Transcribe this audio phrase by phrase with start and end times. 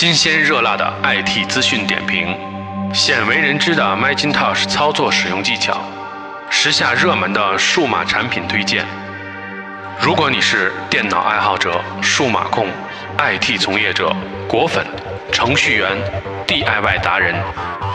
[0.00, 2.28] 新鲜热辣的 IT 资讯点评，
[2.94, 5.82] 鲜为人知的 Macintosh 操作使用技巧，
[6.48, 8.86] 时下热门的数码产品推荐。
[10.00, 12.68] 如果你是电脑爱好者、数码控、
[13.18, 14.14] IT 从业者、
[14.46, 14.86] 果粉、
[15.32, 15.98] 程序员、
[16.46, 17.34] DIY 达人，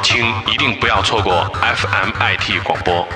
[0.02, 3.08] 请一定不要错过 FM IT 广播。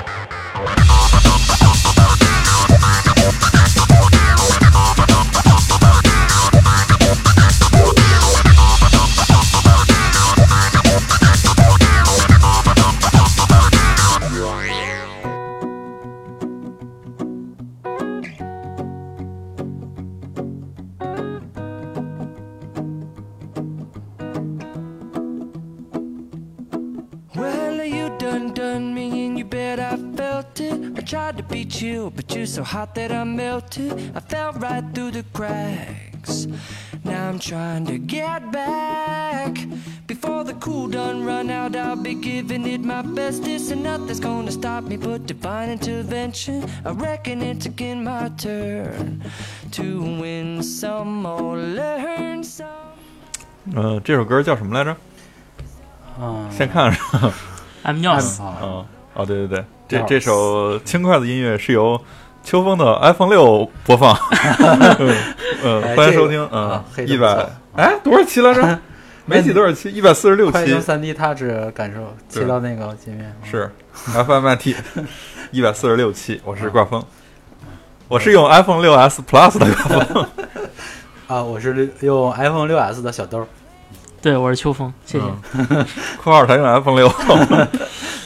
[44.19, 46.63] Bestest, and nothing's gonna stop me but divine intervention.
[46.85, 49.21] I reckon it's again my turn
[49.71, 52.65] to win some or learn some.
[53.75, 54.95] 呃，这首歌叫什么来着？
[56.19, 57.33] 嗯，先看是吧
[57.83, 61.99] ？I'm News，啊，嗯，哦，对对对，这这首轻快的音乐是由
[62.43, 64.17] 秋风的 iPhone 六播放。
[65.63, 66.47] 嗯，欢迎收听。
[66.51, 68.79] 嗯啊，一百，哎，多少期来着？
[69.29, 70.81] 没记多少期，一百四十六期快用。
[70.81, 74.75] 三 D Touch 感受对切到那个界面是 FMIT
[75.51, 77.03] 一百四十六期，我是挂风，
[78.07, 80.25] 我是用 iPhone 六 S Plus 的挂风。
[81.27, 83.45] 啊，我是用 iPhone 六 S 的小兜，
[84.21, 85.25] 对，我是秋风，谢谢。
[85.53, 85.85] 嗯。
[86.21, 87.07] 括号台用 iPhone 六。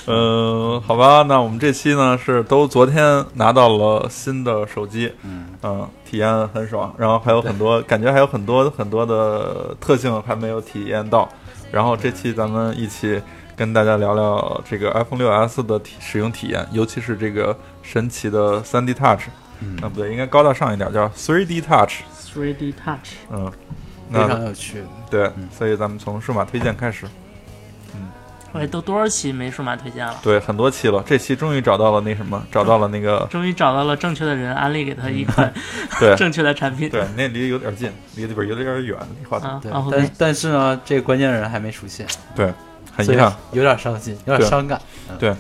[0.08, 11.30] 嗯， 好吧，那我们这期呢是都昨天拿到了新的手机，嗯，嗯，体验很爽，然后还有很多感觉还有很多很多的特性还没有体验到，
[11.72, 13.22] 然后这期咱们一起
[13.56, 19.28] 跟大家聊聊这个 iPhone 六 S 的体使用体验，尤其是这个神奇的 3D Touch，
[19.62, 23.52] 嗯啊不对，应该高大上一点，叫 3D Touch，3D Touch，嗯，
[24.12, 24.84] 非常有趣。
[25.10, 27.06] 对嗯，所以咱们从数码推荐开始。
[27.96, 28.10] 嗯
[28.54, 30.20] 喂，都多少期没数码推荐了？
[30.22, 35.54] 对，很多期了，这期终于找到了那什么，找到了那个，终于找到了正确的人，安利给他一款
[36.02, 36.90] 对 正确的产品。
[36.90, 42.06] 对，那离得有点近，离得不是有点远，离话筒，对，啊啊但但是呢，这个关键人还没出现，
[42.36, 42.54] 对，
[42.94, 43.34] 很遗憾。
[43.54, 44.82] 有点伤心，有点对伤感。
[45.18, 45.34] 对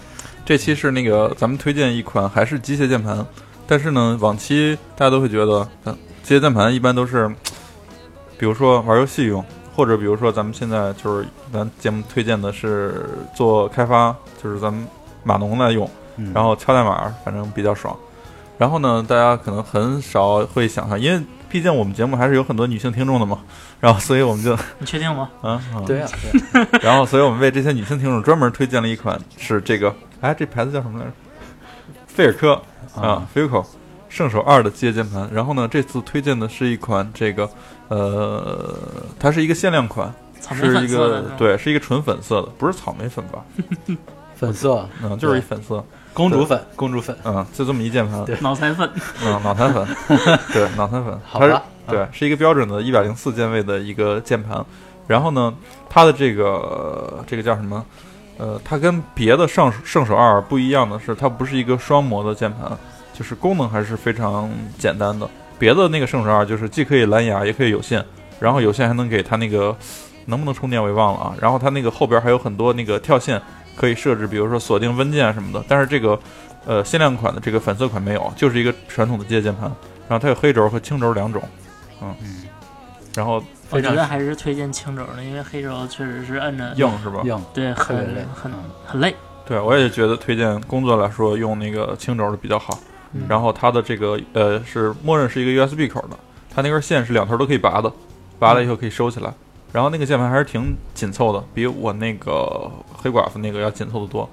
[0.45, 3.25] 这期是那个咱们推荐一款还是机械键盘，
[3.67, 7.29] 但是呢，往期大家都会觉得，嗯，机械键盘一般都是，
[8.41, 14.83] 比如说玩游戏用，或者比如说咱们现在就是咱节目推荐的是做开发，就是咱们
[15.21, 15.87] 码农来用，
[16.17, 17.95] 嗯，然后敲代码，反正比较爽。
[18.57, 23.37] 然后呢，大家可能很少会想象，因为毕竟我们节目还是有很多女性听众的嘛，
[23.79, 25.29] 然后所以我们就你确定吗？
[25.43, 26.07] 啊，嗯对呀，
[26.51, 31.11] 对呀然后，所以我们为这些女性听众专门推荐了一款是这个，哎，这牌子叫什么来着？
[32.07, 32.53] 菲尔科
[32.95, 33.63] 啊 f i c o
[34.11, 35.27] 圣手二的机械键盘。
[35.33, 37.49] 然后呢，这次推荐的是一款这个，
[37.87, 38.75] 呃，
[39.17, 40.13] 它是一个限量款，
[40.53, 43.43] 是一个对，是一个纯粉色的，不是草莓粉吧？
[44.35, 44.85] 粉色。
[45.01, 45.83] 嗯，就是一粉色，
[46.13, 48.37] 公主粉，公主粉，嗯，就这么一键盘，对。
[48.41, 48.89] 脑残粉，
[49.23, 49.87] 嗯，脑残粉，
[50.51, 54.63] 对，脑残粉，好它是吧，对，是一个标准的一百零四键位的一个键盘。
[55.07, 55.53] 然后呢，
[55.89, 57.85] 它的这个这个叫什么？
[58.37, 62.71] 呃，它跟别的圣圣手二不一样的是，它不是一个双模的键盘，
[63.13, 65.29] 就是功能还是非常简单的。
[65.59, 68.03] 别的那个圣十二就是既可以蓝牙，也可以有线，
[68.39, 69.75] 然后有线还能给它那个
[70.25, 71.35] 能不能充电我也忘了啊。
[71.39, 73.39] 然后它那个后边还有很多那个跳线
[73.75, 75.63] 可以设置，比如说锁定温键什么的。
[75.67, 76.19] 但是这个
[76.65, 79.71] 呃限量款的这个粉色款没有，就是一个传统的机械键盘。
[80.07, 81.41] 然后它有黑轴和青轴两种，
[82.01, 82.43] 嗯，嗯，
[83.15, 87.21] 然后我觉得还是推荐青轴的，因为黑轴确实是摁着硬是吧？
[87.23, 87.95] 硬，对，很
[88.33, 89.15] 很嗯很累。
[89.45, 92.77] 对，我也觉得推荐工作来说用那个青轴的比较好。
[93.13, 96.17] 嗯然后它的这个呃是默认是一个 USB 口的，
[96.53, 97.91] 它那根线是两头都可以拔的，
[98.39, 99.33] 拔了以后可以收起来。
[99.73, 104.29] 然后那个键盘还是挺紧凑的，比我那个黑寡妇那个要紧凑的多，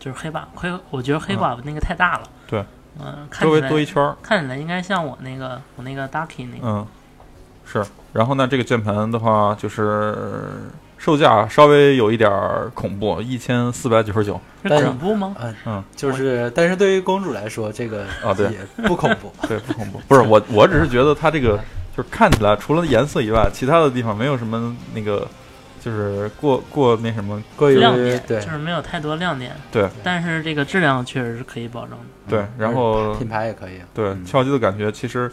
[0.00, 2.22] 就是黑寡黑，我觉得黑寡妇那个太大了。
[2.48, 2.64] 对，
[2.98, 4.16] 嗯，看周围来多一圈儿。
[4.22, 6.86] 看起来应该像我那个我那个 Ducky 那个，嗯，
[7.64, 7.84] 是。
[8.12, 10.16] 然后呢，这个键盘的话就是
[10.98, 14.40] 售价稍微有一点儿恐怖，一千四百九十九。
[14.62, 15.34] 是恐怖吗？
[15.40, 18.48] 嗯嗯，就是，但是对于公主来说，这个啊对
[18.84, 19.32] 不恐怖。
[19.46, 20.00] 对，不恐怖。
[20.08, 21.56] 不是我，我只是觉得它这个
[21.96, 25.28] 就是看起来除了颜色以外，其他的地方没有什么那个，
[25.80, 27.40] 就是过过那什么。
[27.56, 31.96] 过于亮点对就是没有太多亮点，对但是这个质量确实是可以保证的。
[32.28, 33.80] 对，然后品牌也可以。
[33.94, 35.30] 对嗯敲击的感觉其实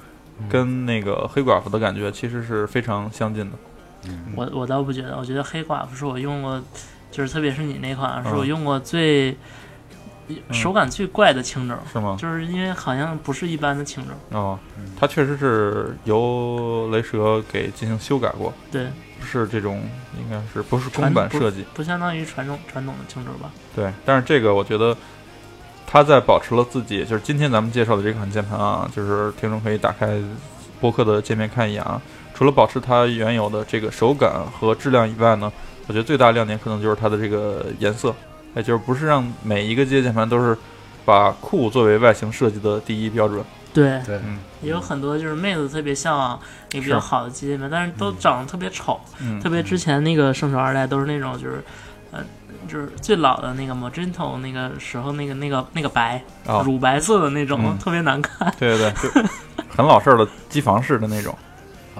[0.47, 3.57] 跟那个黑寡妇的感觉其实是非常相近的。
[4.07, 6.61] 嗯我我倒不觉得，我觉得黑寡妇是我用过，
[7.11, 9.37] 就是特别是你那款，是嗯我用过最、
[10.51, 12.17] 手感最怪的青轴，是吗？
[12.19, 14.37] 就是因为好像不是一般的青轴。
[14.37, 18.87] 哦嗯，它确实是由雷蛇给进行修改过，对，
[19.19, 19.81] 不是这种
[20.17, 23.51] 应该是不是公传不版设计，不相当于传统传统的青轴吧？
[23.75, 24.95] 对，但是这个我觉得。
[25.85, 30.19] 它在保持了自己，就是今天咱们介绍的这款键盘啊，就是听众可以打开
[30.81, 32.01] 播客的界面看一眼啊。
[32.33, 35.51] 除了保持它原有的这个手感和质量以外呢，
[35.87, 38.13] 我觉得最大亮点可能就是它的这个颜色，
[38.55, 40.57] 也就是不是让每一个机械键盘都是
[41.05, 43.43] 把酷作为外形设计的第一标准。
[43.73, 44.39] 对，对，嗯。
[44.61, 46.39] 也有很多就是妹子特别向往
[46.71, 48.99] 一个比较好的机械键盘，但是都长得特别丑。
[49.19, 51.63] 嗯，特别之前那个圣手二代都是那种就是，
[52.11, 52.19] 呃，
[52.67, 57.77] 就是最老的那个 Magento 那个时候那个那个那个白、哦，乳白色的那种，嗯。
[57.79, 58.53] 特别难看。
[58.59, 59.29] 对对对，就
[59.75, 61.35] 很老式儿的机房式的那种，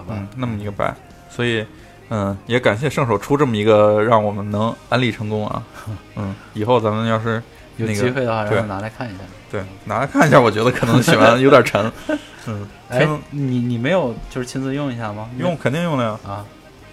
[0.06, 0.94] 好吧嗯，，那么一个白，
[1.30, 1.66] 所以，
[2.10, 5.64] 嗯，也感谢圣手出这么一个让我们能安利成功啊，
[6.16, 7.42] 嗯，以后咱们要是
[7.78, 9.24] 有那个机会的话，对让我拿来看一下。
[9.52, 11.92] 对拿来看一下，我觉得可能喜欢有点沉，
[12.48, 15.30] 嗯，哎听，你你没有就是亲自用一下吗？
[15.38, 16.46] 用肯定用了呀，啊，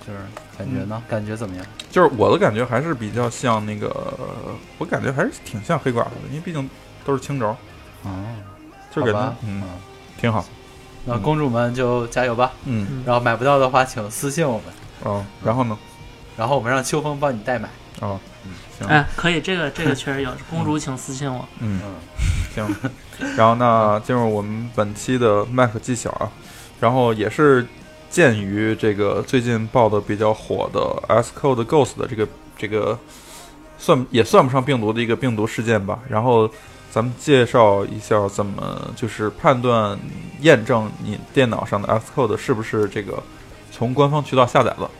[0.06, 0.18] 就是
[0.58, 1.02] 感觉呢？
[1.08, 1.64] 感觉怎么样？
[1.90, 3.88] 就是我的感觉还是比较像那个，
[4.76, 6.68] 我感觉还是挺像黑寡妇的，因为毕竟
[7.04, 7.56] 都是青轴，
[8.02, 8.24] 哦，
[8.94, 9.62] 就是感觉嗯
[10.20, 10.44] 挺好，
[11.04, 12.52] 那公主们就加油吧。
[12.64, 14.64] 嗯然后买不到的话，请私信我们，
[15.04, 15.76] 哦，然后呢，
[16.36, 17.68] 然后我们让秋风帮你代买。
[18.00, 18.18] 哦，
[18.78, 21.46] 行，哎，可以，这个这个确实有，公主请私信我。
[21.58, 21.80] 嗯。
[21.84, 21.94] 嗯，
[22.54, 22.90] 行，
[23.36, 26.30] 然后那 进入我们本期的麦克技巧啊，
[26.80, 27.66] 然后也是
[28.08, 32.26] 鉴于这个最近爆的比较火的 S Code Ghost 的这个
[32.56, 32.98] 这个
[33.78, 36.50] 算也算不上病毒的一个病毒事件吧，然后
[36.90, 39.98] 咱们介绍一下怎么就是判断
[40.40, 43.22] 验证你电脑上的 Xcode 是不是这个
[43.70, 44.90] 从官方渠道下载的。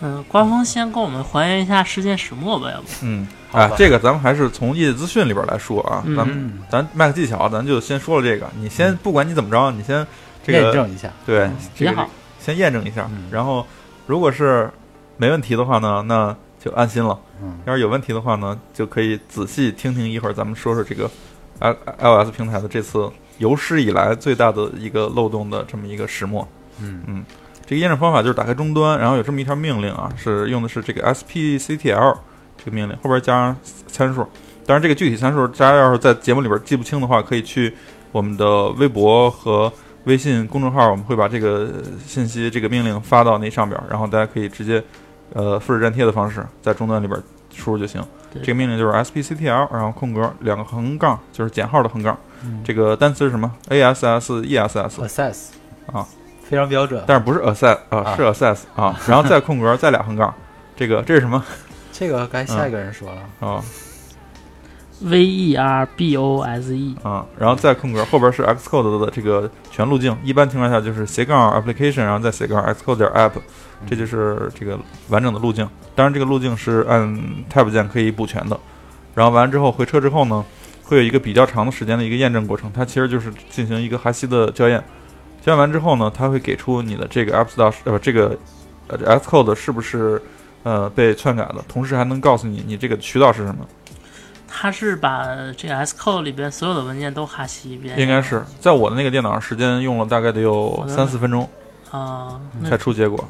[0.00, 2.88] 嗯，官方先给我们还原一下事件始末吧，要不？
[3.00, 8.46] 嗯，哎，这个咱们还是从业界资讯里边来说啊，嗯咱们嗯，咱 Mac 技巧，咱就先说了这个。
[8.58, 10.06] 你先不管你怎么着，你先
[10.44, 11.10] 这个验证一下。
[11.24, 12.10] 对这个比较好。
[12.38, 13.66] 先验证一下嗯，然后
[14.06, 14.70] 如果是
[15.16, 16.36] 没问题的话呢，那
[16.66, 17.16] 就安心了。
[17.40, 21.08] 嗯要是有问题的话呢，就可以仔细听听一会儿咱们说说这个
[21.60, 23.08] i iOS 平台的这次
[23.38, 26.46] 有史以来最大的一个漏洞的这么一个始末。
[26.80, 27.24] 嗯
[27.64, 32.16] 这个验证方法就是打开终端，然后有这么一条命令啊，是用的是这个 spctl
[32.56, 34.26] 这个命令，后边加上参数。
[34.64, 37.72] 当然，这个具体参数大家要是在节目里边记不清的话，可以去
[38.12, 39.72] 我们的微博和
[40.04, 41.68] 微信公众号，我们会把这个
[42.06, 44.82] 信息、这个命令发到那上边，然后大家可以直接
[45.34, 47.20] 呃复制粘贴的方式在终端里边
[47.54, 48.02] 输入就行。
[48.32, 52.16] 这个命令就是 spctl，然后空格两个横杠，就是减号的横杠。
[52.44, 55.46] 嗯这个单词是什么？ass ess，，assess
[55.90, 56.06] 啊，
[56.42, 57.02] 非常标准。
[57.06, 60.34] 但是不是 assess 啊，啊是 assess 啊，然后再空格再俩横杠，
[60.76, 61.42] 这个这是什么
[61.92, 63.48] 这个该下一个人说了。
[63.48, 63.64] 啊
[65.00, 73.32] V E R B O S E，啊，然后再空格后边是 Xcode 的这个全路径，一般情况下就是斜杠 application，然后再斜杠 Xcode 点 app，
[73.86, 74.78] 这就是这个
[75.08, 75.68] 完整的路径。
[75.94, 77.06] 当然，这个路径是按
[77.52, 78.58] Tab 键可以补全的。
[79.14, 80.44] 然后完了之后回车之后呢，
[80.84, 84.82] 会有一个比较长的时间的一个验证过程，它其实就是进行一个哈希的校验。
[85.44, 88.36] 校验完之后呢，它会给出你的这个 App Store 呃这个
[88.88, 90.20] 呃 Xcode 是不是
[90.62, 93.66] 呃被篡改的，同时还能告诉你你这个渠道是什么。
[94.58, 97.98] 它是把这个 Xcode 里边所有的文件都哈希一遍。
[98.00, 101.46] 应该是在我的那个电脑上，时间用了大概得有三四分钟
[101.90, 103.22] 啊，才出结果。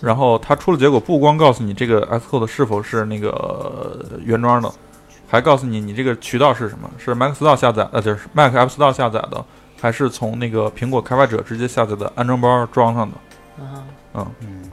[0.00, 4.68] 然后它出了结果，不光告诉你这个 Xcode 是否是那个呃原装的，
[5.28, 9.44] 还告诉你你这个渠道是什么，是 Mac Store 下载呃，就是 Mac App Store 下载的，
[9.80, 13.16] 还是从那个苹果开发者直接下载的安装包装上的。
[14.12, 14.68] 啊，嗯，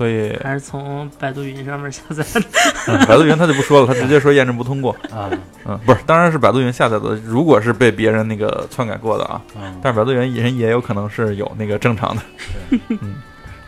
[0.00, 2.40] 所以、还是从百度云上面下载的。
[2.88, 4.92] 嗯百度云他就不说了，他直接说验证不通过。
[5.10, 5.28] 啊，
[5.66, 9.42] 嗯，不是，当然是百度云下载的，如果是被别人那个篡改过的啊。
[9.54, 12.22] 嗯，但是百度云人也有可能是有那个正常的，
[12.88, 13.16] 嗯，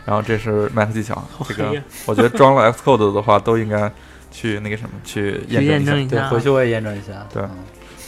[0.05, 1.71] 然后这是 Mac 技巧，这个
[2.07, 3.91] 我觉得装了 Xcode 的话都应该
[4.31, 6.15] 去那个什么去去验证一下。
[6.15, 7.13] 一下，，对回去我也验证一下。
[7.31, 7.49] 对嗯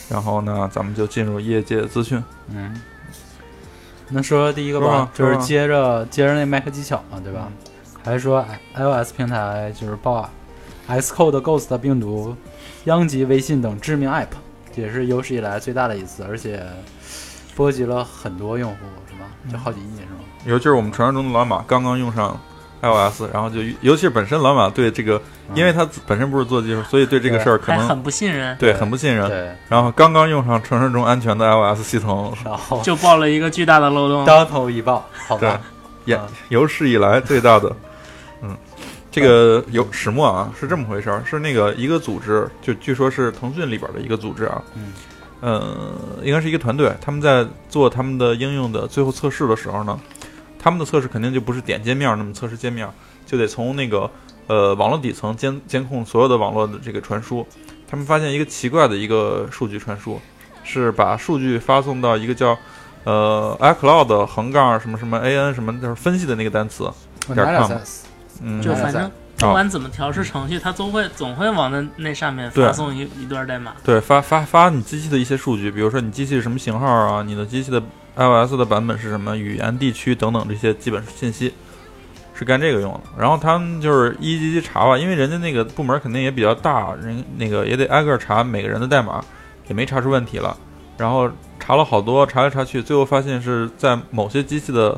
[0.10, 2.24] 然后呢，咱们就进入业界资讯。
[2.50, 2.82] 嗯，
[4.10, 7.52] 那说说第一个吧，就是接着接着那 Mac 技巧嘛，对吧？
[8.06, 8.46] 还是说
[8.76, 10.30] iOS 平台就是报
[10.88, 12.36] Xcode Ghost 病毒
[12.84, 14.28] 殃及微信等知名 App，
[14.76, 16.64] 也是有史以来最大的一次，而且
[17.56, 18.78] 波及了很多用户，
[19.10, 19.26] 是吧？
[19.52, 20.20] 就好几亿，是吗？
[20.46, 22.40] 尤其是我们传说中的老马刚刚用上
[22.84, 25.20] iOS，然后就尤其是本身老马对这个，
[25.56, 29.28] 因为它本身不是做技术，所以对这个事儿可能还很不信任，对很不信任。
[29.28, 34.24] 对，然后刚刚用上传说中安全的 iOS 系统，然后就爆了一个巨大的漏洞。
[34.26, 35.60] 当头一爆，好对吧？，
[36.06, 37.76] 也啊有史以来最大的
[39.16, 44.92] 这个有始末啊，是这么回事儿，是那个一个组织，就据说是腾讯里边的一个组织啊，嗯，
[45.40, 49.98] 呃，应该是一个团队，他们在做他们的应用的最后测试的时候呢，
[50.60, 52.90] 他们的测试肯定就不是点界面那么测试界面，
[53.26, 54.10] 就得从那个
[54.48, 57.48] 呃网络底层监监控所有的网络的这个传输。
[57.88, 60.20] 他们发现一个奇怪的一个数据传输，
[60.64, 62.58] 是把数据发送到一个叫
[63.06, 66.92] 呃 iCloud 横杠什么什么 an 什么就是分析的那个单词，
[67.34, 67.72] 点 com
[68.42, 73.74] 嗯，就反正哦不管怎么调试程序，它总会总会往那那上面发送一一段代码。
[73.84, 77.82] 对，发发发你机器的一些数据，比如说你机器是什么型号啊，你的机器的
[78.16, 81.54] iOS 的版本是什么，语言、地区等等这些基本信息，
[82.34, 83.02] 是干这个用的。
[83.18, 89.22] 然后他们就是一级级查吧，因为人家那个部门肯定也比较大，人那个也得挨个查每个人的代码，
[89.68, 90.56] 也没查出问题了。
[90.98, 94.98] 然后查了好多，查来查去，最后发现是在某些机器的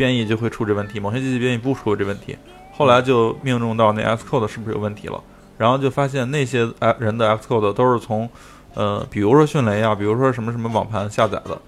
[0.00, 2.34] 编译就会出这问题，某些机器编译不出这问题。
[2.72, 5.22] 后来就命中到那 Xcode 是不是有问题了，
[5.58, 8.26] 然后就发现那些呃人的 Xcode 都是从
[8.72, 11.60] 呃，比如说迅雷啊，比如说什么什么网盘下载的，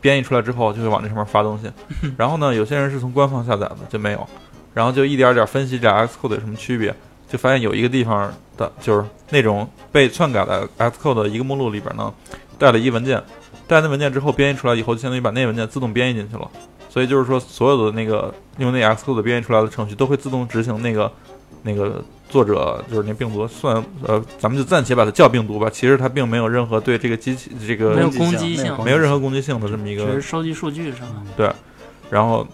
[0.00, 1.68] 编译出来之后就会往那上面发东西。
[2.16, 4.24] 然后呢，有些人是从官方下载的就没有，
[4.72, 6.94] 然后就一点点分析这俩 Xcode 有什么区别，
[7.28, 12.14] 就发现有一个地方的就是那种被篡改的 Xcode 的一个目录里边呢
[12.56, 13.20] 带了一文件，
[13.66, 16.48] 带那文件之后编译出来以后，就相当于把那文件自动编译进去了。
[16.92, 21.10] 所以就是说，所有的那个用那 Xcode 编译出来的程序都会自动执行那个
[21.62, 25.70] 那个作者就是那病毒算呃，咱们就暂且把它叫病毒吧。
[25.72, 31.00] 其实它并没有任何对这个机器这个没有攻击性性没有任何攻击性的这么一个只是收集数据是
[31.38, 31.54] 吧？
[32.10, 32.46] 然后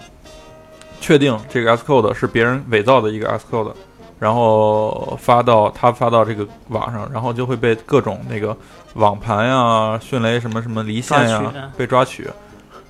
[1.01, 3.73] 确定这个 Xcode 是别人伪造的一个 Xcode，
[4.21, 8.57] 然后发到他发到这个网上，然后就会被各种那个
[8.95, 12.29] 网盘呀、迅雷什么什么离线呀被抓取。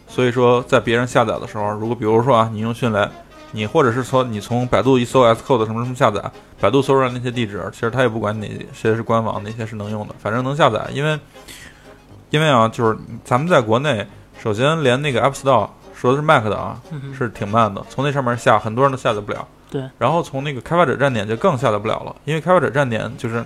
[0.09, 3.09] 所以说，在别人下载的时候，如果比如说啊，你用迅雷，
[3.53, 6.21] 你或者是说你从百度一搜 Xcode 什么什么下载，
[6.59, 10.89] 百度搜出来那些地址，其实它也不管哪谁是官网，哪些是能用的，反正能下载。
[10.93, 11.19] 因为
[12.31, 14.07] 因为啊，就是咱们在国内，
[14.39, 19.47] 首先连那个 App Store 说的是 Mac 的啊，嗯是挺慢的，从那上面下很多人都下载不了。
[19.71, 23.45] 对，然后从那个开发者站点就更下载不了了，因为开发者站点就是，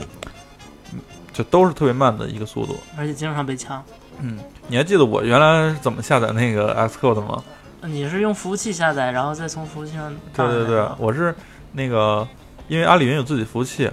[0.92, 1.00] 嗯
[1.32, 2.76] 就都是特别慢的一个速度。
[2.96, 3.82] 而且经常被抢。
[4.20, 4.38] 嗯，
[4.68, 7.42] 你还记得我原来怎么下载那个 Xcode 吗？
[7.84, 11.34] 你是用服务器下载，然后再从服务器上对对对我是
[11.72, 12.26] 那个，
[12.68, 13.90] 因为阿里云有自己服务器，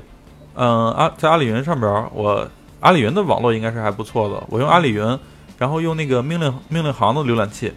[0.53, 2.47] 嗯，阿在阿里云上边儿，我
[2.81, 4.43] 阿里云的网络应该是还不错的。
[4.49, 5.19] 我用阿里云，
[5.57, 7.73] 然后用那个命令命令行的浏览器，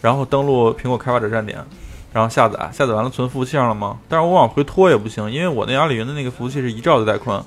[0.00, 1.64] 然后登录苹果开发者站点，
[2.12, 3.98] 然后下载，下载完了存服务器上了吗？
[4.08, 7.40] 但是我往回拖也不行，因为我那阿里云的那个服务器是一兆的带宽，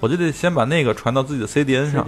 [0.00, 2.04] 我就得先把那个传到自己的 CDN 上，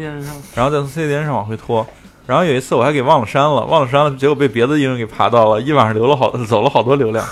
[0.54, 1.86] 然后再从 CDN 上往回拖。
[2.26, 7.26] 然后有一次我还给忘了删了，忘了删了，结果被别的应用给爬到了，一晚上流了好 走了好多流量。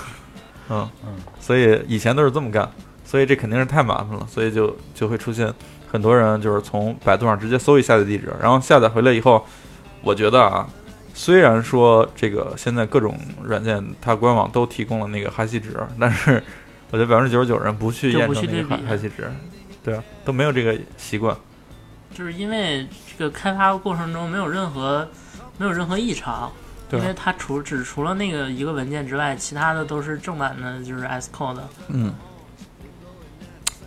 [0.68, 2.68] 嗯嗯，所以以前都是这么干，
[3.04, 5.52] 所以这肯定是太麻烦了，所以就就会出现
[5.90, 9.44] 很多人就是从百度上直接搜一下载地址，然后下载回来以后，
[10.02, 10.68] 我觉得啊，
[11.14, 16.42] 虽然说这个现在各种软件它官网都提供了那个哈希值，但是
[16.90, 19.32] 我觉得百分之九十九人不去验证那个不去对比哈哈希值，
[19.82, 21.36] 对啊，都没有这个习惯。
[22.12, 25.08] 就是因为这个开发过程中没有任何
[25.58, 26.50] 没有任何异常，
[26.88, 31.60] 对因为它除只除了那个一个文件之外，其他的都是正版的，就是 S code。
[31.88, 32.12] 嗯，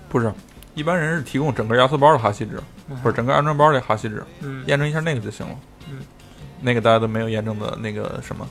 [0.09, 0.33] 不是，
[0.73, 2.59] 一般人是提供整个压缩包的哈希值，
[2.89, 5.55] 嗯或者整个安装包的哈希值，嗯，验证一下那个就行了。
[5.89, 5.99] 嗯，
[6.61, 8.47] 那个大家都没有验证的那个什么。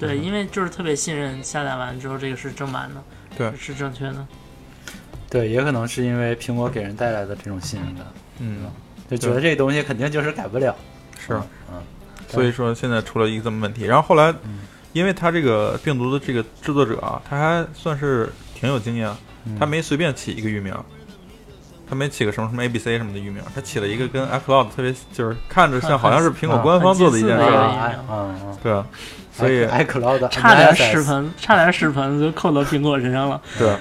[0.00, 3.02] 对，因为就是特别信任下载完之后这个是正版的，
[3.36, 4.26] 对是正确的。
[5.34, 8.06] 对，也可能是因为苹果给人带来的这种信任感，
[8.38, 8.70] 嗯，
[9.10, 10.72] 就觉得这东西肯定就是改不了。
[11.18, 11.34] 是，
[11.72, 11.82] 嗯，
[12.28, 13.84] 所以说现在出了一个这么问题。
[13.84, 14.60] 然后后来嗯，
[14.92, 19.10] 因为他这个病毒的这个制作者啊，他还算是挺有经验，
[19.44, 20.72] 嗯他没随便起一个域名。
[21.86, 27.94] 他没起个什么什么 A B C 什么的域名，他起了一个跟 iCloud 特别就是看着像好像是苹果官方做的一件事儿，
[28.62, 28.86] 对啊，
[29.36, 33.40] 所以 iCloud 差点屎盆， 差点屎盆就扣到苹果身上了。
[33.58, 33.76] 对，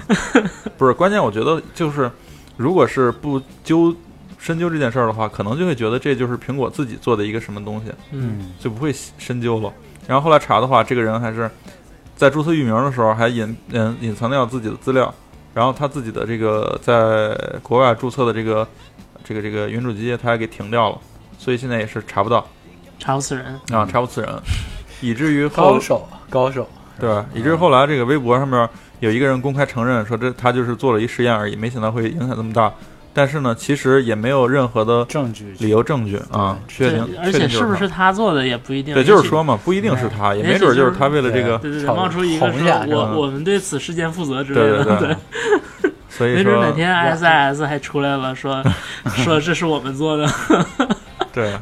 [0.77, 2.09] 不是关键，我觉得就是，
[2.57, 3.95] 如果是不究
[4.39, 9.71] 深究这件事儿的话，可能就会觉得这就是苹果自己做的一个什么东西，嗯，嗯就不会深究了。
[10.07, 11.49] 然后后来查的话，这个人还是
[12.15, 15.13] 在注册域名的时候还隐嗯隐藏掉自己的资料，
[15.53, 18.67] 然后他自己的这个在国外注册的这个
[19.23, 20.97] 这个这个云主机他还给停掉了，
[21.37, 22.45] 所以现在也是查不到
[22.99, 23.45] 查不死人。
[23.71, 24.29] 啊，查不死人，
[25.03, 26.67] 以至于后高手高手，
[26.99, 27.25] 对吧？
[27.33, 28.67] 以至于后来这个微博上面
[28.99, 32.71] 有一个人公开承认说这他就是做了一实验而已，没想到会影响这么大。
[33.15, 38.91] 但是呢，其实也没有任何的证据理由证据啊，确定，而且是不是他做的也不一定。
[38.95, 42.47] 对，就是说嘛，不一定是他，也没准就是就是他为了这个，对对对，炒冒出一个
[42.87, 44.97] 我我们对此事件负责之类对的，对
[45.81, 48.63] 对，所以没准哪天 SIS 还出来了，说
[49.23, 50.27] 说这是我们做的，
[51.31, 51.53] 对，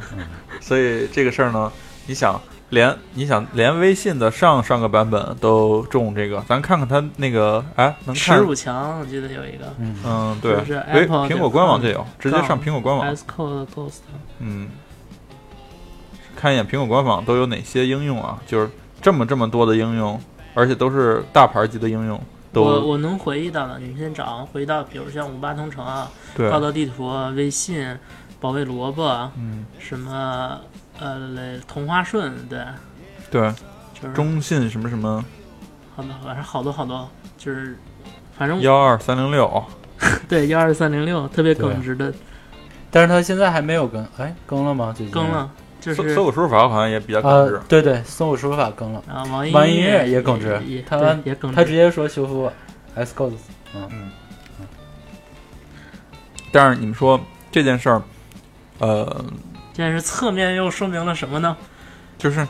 [0.61, 1.69] 所以这个事儿呢，
[2.05, 2.39] 你想
[2.71, 9.73] 连你想连微信的上上个版本都中这个，咱看看它那个哎能看，耻辱墙我记得有一个。
[9.77, 13.99] 嗯，嗯对苹果官网就有，直接上苹果官网，S Code Ghost，
[14.39, 14.69] 嗯，
[16.35, 18.41] 看一眼苹果官网都有哪些应用啊？
[18.47, 18.69] 就是
[19.01, 20.19] 这么这么多的应用，
[20.53, 22.23] 而且都是大牌级的应用，我
[22.53, 27.97] 都我能回忆到的，你先找回忆到，比如像五八同城啊、对，高德地图啊、微信、
[28.39, 29.65] 保卫萝卜啊，嗯。
[29.77, 30.57] 什么
[31.01, 32.63] 呃同花顺，对，
[33.29, 33.51] 对，
[33.93, 35.25] 就是中信什么什么
[35.95, 37.77] 好的，反正好多好多，就是
[38.37, 39.61] 反正 幺二三零六，
[40.29, 42.13] 对幺二三零六特别耿直的。
[42.93, 44.93] 但是他现在还没有更，哎，更了吗？
[44.95, 52.51] 最近更了，就是搜搜狗输入法好像也比较啊耿直，，对对，搜狗输入法更了，啊网易网易音乐乐也耿直他也耿直，他直接说修复
[52.97, 53.31] Xcode，
[56.51, 57.17] 但是你们说
[57.49, 58.01] 这件事儿，
[58.79, 59.23] 呃，
[59.73, 61.55] 这件事侧面又说明了什么呢？
[62.17, 62.47] 就是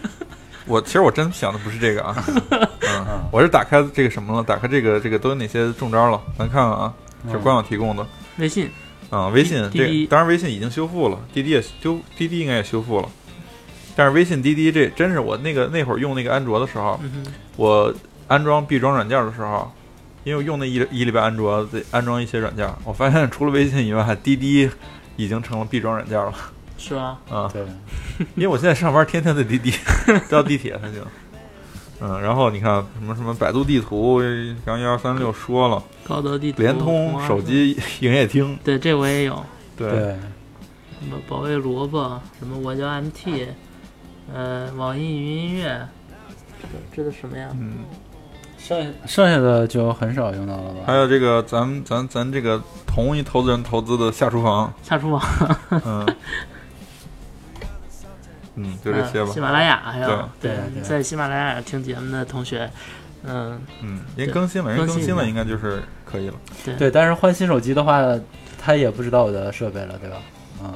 [0.66, 2.24] 我其实我真想的不是这个啊，
[2.82, 6.92] 嗯，我是打开这个什么了，打开这个这个都有哪些中招了，咱看看啊，
[7.26, 8.06] 这是官网提供的。
[8.38, 8.70] 微信
[9.08, 13.08] 啊、微信这当然微信已经修复了，滴滴也修，滴滴应该也修复了，
[13.94, 17.94] 但是微信、滴滴这真是我那个那会儿用那个安卓的时候，嗯，我
[18.26, 19.70] 安装必装软件的时候，
[20.24, 24.68] 因为我用那一一礼拜安卓得安装一些软件，我发现除了微信以外，滴滴
[25.16, 26.32] 已经成了必装软件了。
[26.78, 27.18] 是吧？
[27.30, 27.62] 啊，对，
[28.36, 29.72] 因为我现在上班天天在滴滴，
[30.28, 31.02] 到地铁才行。
[31.98, 34.20] 嗯，然后你看什么什么百度地图，
[34.64, 39.42] 刚幺二三六说了，高德地图、联通手机营业厅，对，这我也有。
[39.74, 43.48] 对，什么保卫萝卜，什么我叫 MT，
[44.30, 45.88] 呃，网易云音乐，
[46.60, 47.48] 这这都什么呀？
[47.54, 47.78] 嗯，
[48.66, 50.80] 剩下剩下的就很少用到了吧？
[50.84, 56.04] 还有这个咱咱咱这个同一投资人投资的下厨房，下厨房，嗯，
[58.56, 59.38] 嗯，就这些吧呃喜。
[59.38, 60.50] 马拉雅还有对
[60.82, 62.68] 在喜马拉雅听节目的同学，
[63.22, 66.34] 嗯，嗯，人更新了，人更新了更新了，应该就是可以了。
[66.76, 68.02] 对，但是换新手机的话，
[68.60, 70.16] 他也不知道我的设备了，对吧？
[70.64, 70.74] 嗯，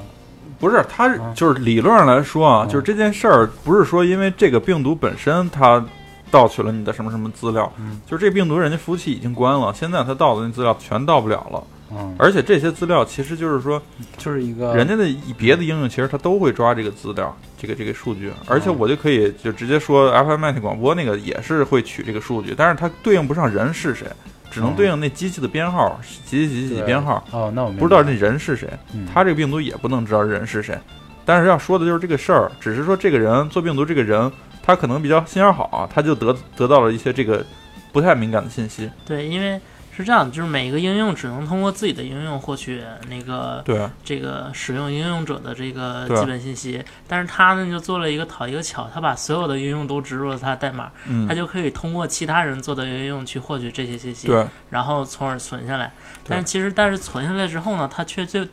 [0.61, 5.85] 不是，它啊就是理论上来说啊，嗯就是这件事儿不是说因为这个病毒本身它
[6.31, 8.01] 盗取了你的什么什么资料，嗯。
[8.07, 11.63] 就是这病毒人家服务器已经关了，现在他盗的那资料全盗不了了，
[11.93, 13.81] 嗯，而且这些资料其实就是说
[14.17, 15.05] 就是一个人家的
[15.37, 24.07] 别的应用其实它都会抓这个资料，这个这个数据，而且我就可以就直接说 FM 广播那个也是会取这个数据，但是它对应不上人是谁，
[24.51, 28.69] 只能对应那机器的编号，几几几几几编号，哦，那我不知道那人是谁。
[28.95, 29.07] 嗯。
[29.13, 30.79] 他这个病毒也不能知道人是谁。
[31.25, 34.31] 但是要说的就是这个事儿，只是说这个人做病毒这个人，
[34.63, 37.45] 他可能比较心眼好，他就得得到了一些这个
[37.93, 38.91] 不太敏感的信息。
[39.05, 39.61] 对，因为
[39.93, 51.27] 是这样，就是每一个应用只能通过自己的应用获取那个对，这个使用应用者的这个基本信息，但是他呢就做了一个讨一个巧，他把所有的应用都植入了他的代码，嗯。
[51.29, 55.93] 他，就可以通过其他人做的应用去获取这些信息，对，然后从而存下来。
[56.27, 58.47] 但是其实，但是存下来之后呢，他却就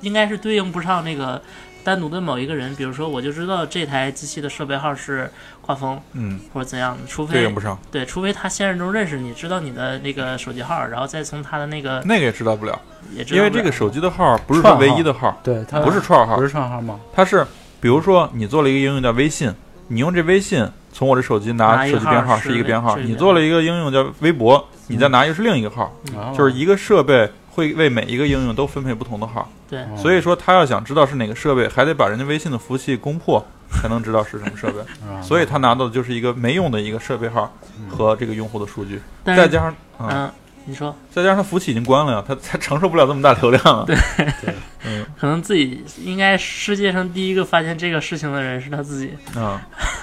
[0.00, 1.40] 应该是对应不上那个
[1.84, 12.80] 单独的某一个人，比如说我就知道这台机器的设备号是画风嗯，或者怎样，除非对应不上，对，除非他现实中认识你，知道你的那个手机号，然后再从他的那个那个也知道不了，
[13.14, 13.36] 也知道不了。
[13.36, 16.36] 因为这个手机的号不是说唯一的号，对，它不是串号。
[16.36, 16.98] 不，是串号吗？
[17.12, 17.46] 它是
[17.80, 19.52] 比如说你做了一个应用叫微信，
[19.88, 29.50] 你用这微信从我这手机拿拿一个手机编号号是是一个编号，你做了一个应用叫微博，你再拿一个是另一个号，哦就是一个设备会为每一个应用都分配不同的号。
[29.68, 29.80] 对。
[29.82, 34.80] 哦所以说，他要想知道是哪个设备，还得把人家微信的服务器攻破，才能知道是什么设备。
[35.06, 37.52] 啊所以他拿到的就是一个没用的一个设备号
[37.88, 40.32] 和这个用户的数据，再加上啊，嗯，
[40.64, 43.84] 你说再加上他服务器已经关了呀，他他 承受不了这么大流量了。
[43.84, 43.96] 对
[44.42, 49.12] 对嗯可能自己应该世界上第一个发现这个事情的人是他自己。
[49.38, 49.62] 啊，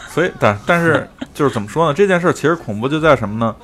[0.10, 1.94] 所以但但是就是怎么说呢？
[1.94, 3.56] 这件事儿其实恐怖就在什么呢？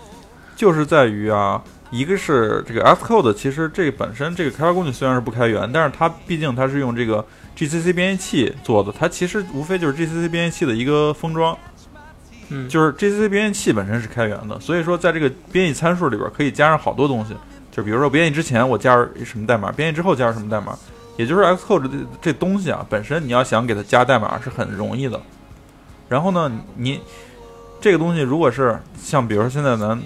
[0.56, 11.58] 就是在于啊，一个是这个 Xcode，其实这个本身这个开发工具虽然是不开源，但是它毕竟它是用这个 GCC 编译器做的，它其实无非就是 GCC 编译器的一个封装。
[12.50, 17.34] 嗯，就是 GCC 编译器本身是开源的，所以说在这个编译参数里边可以加上好多东西，
[17.72, 20.78] 就比如说编译之前我加入什么代码，编译之后加入什么代码，
[21.18, 25.20] 也就是 Xcode 这这东西啊，本身你要想给它加代码是很容易的。
[26.08, 27.00] 然后呢，你
[27.82, 30.00] 这个东西如果是像比如说现在咱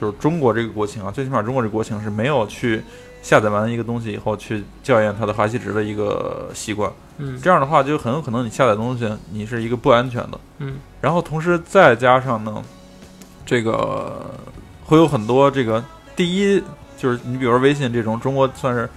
[0.00, 2.82] 就是中国这个国情啊，最起码中国这个国情是没有去
[3.20, 6.90] 下载完一个东西以后去校验它的哈希值的一个习惯。
[7.18, 10.40] 嗯这样的话，就很有可能你下载东西你是一个不安全的。
[10.58, 12.62] 嗯然后同时再加上呢，
[13.44, 14.30] 这个
[14.84, 15.84] 会有很多这个
[16.16, 16.62] 第一
[16.96, 18.88] 就是你比如说微信这种中国算是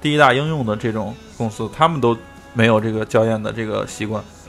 [0.00, 2.16] 第一大应用的这种公司，他们都
[2.54, 4.41] 没有这个校验的这个习惯，对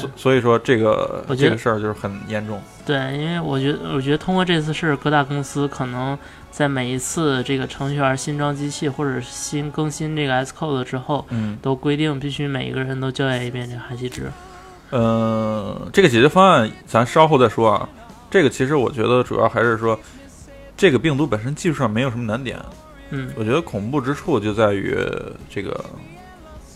[0.00, 2.60] 所所以说这个我觉得这个事儿就是很严重。
[2.84, 6.16] 对，因为我觉得我觉得通过这次事儿，各大公司可能
[6.50, 14.30] 在每一次这个程序员新装机器或者新更新这个 S Code 之后，嗯，都规定必须每一个人都校验一遍这个哈希值。
[14.90, 17.88] 呃，这个解决方案咱稍后再说啊。
[18.30, 19.98] 这个其实我觉得主要还是说，
[20.76, 22.58] 这个病毒本身技术上没有什么难点，
[23.10, 24.96] 嗯我觉得恐怖之处就在于
[25.50, 25.84] 这个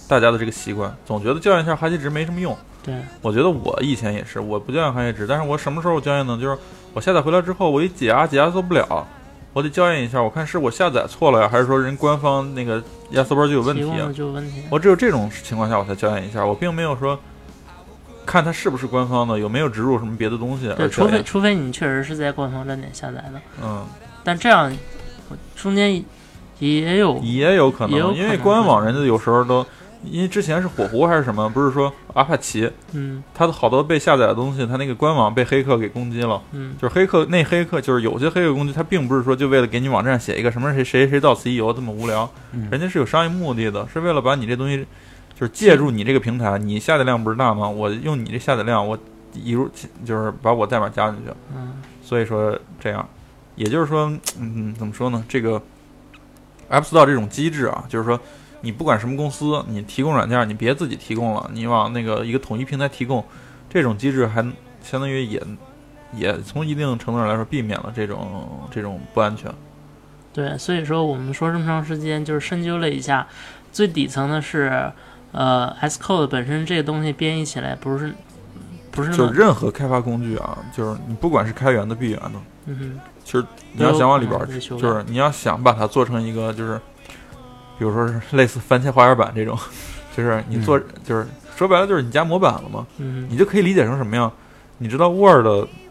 [0.08, 2.56] 大家的这个习惯，总觉得校验一下哈希值没什么用。
[2.82, 6.38] 对，我觉得我以前也是，我不校验行业值，但是我什么时候校验呢？
[6.40, 6.56] 就是
[6.92, 9.06] 我下载回来之后，我一解压解压缩不了，
[9.52, 13.82] 我得校验一下，我看是我下载错了呀，还是说人官方那个压缩包就有问题？
[14.14, 14.62] 就有问题。
[14.70, 17.18] 我只有这种情况下我才校验一下，我并没有说
[18.24, 20.88] 看它是不是官方的，有没有植入什么别的东西对，而。
[20.88, 23.84] 除非除非你确实是在官方站点下载的，嗯，
[24.24, 24.72] 但这样
[25.28, 26.02] 我中间
[26.58, 29.66] 也有也有可能因为官网人家有时候都，
[30.04, 33.22] 因为之前是火狐还是什么，不是说阿帕奇，嗯。
[33.34, 36.40] 它的好多被下载的东西，它那个官网被黑客给攻击了。
[36.52, 36.74] 嗯。
[36.80, 42.68] 就是黑客那黑客就是有些黑客攻击，它并不是说就为了给你网站写一个什么谁谁谁到此一游这么无聊，嗯。
[42.70, 44.86] 人家是有商业目的的，是为了把你这东西，
[45.34, 47.68] 就是借助你这个平台，你下载量不是大吗？
[47.68, 48.98] 我用你这下载量，我
[49.34, 49.68] 一入
[50.04, 51.74] 就是把我代码加进去，嗯。
[52.02, 53.08] 所以说这样，
[53.54, 55.24] 也就是说，嗯，怎么说呢？
[55.28, 55.60] 这个
[56.68, 58.18] App Store 这种机制啊，就是说，
[58.62, 63.24] 你不管什么公司，你提供软件，你别自己提供了，你往那个一个统一平台提供，
[63.68, 64.42] 这种机制还
[64.82, 65.42] 相当于也
[66.14, 69.50] 也从一定程度上来说避免了这种这种不安全。
[70.32, 73.26] 对，所以说我们说这么长时间，就是深究了一下，
[73.72, 74.92] 最底层的是，
[75.32, 78.14] 呃，S Code 本身这个东西编译起来不是
[78.92, 82.32] 不是就，任何开发工具啊，就是你不管是开源的、闭源的，
[82.66, 86.80] 嗯哼，其实你要想往里边就是你要想把它做成一个，就是
[87.80, 89.58] 比如说是类似番茄花园版这种，
[90.14, 94.30] 就是你做、就是说白了就是你加模板了嘛，嗯你就可以理解成什么呀？
[94.76, 95.46] 你知道 Word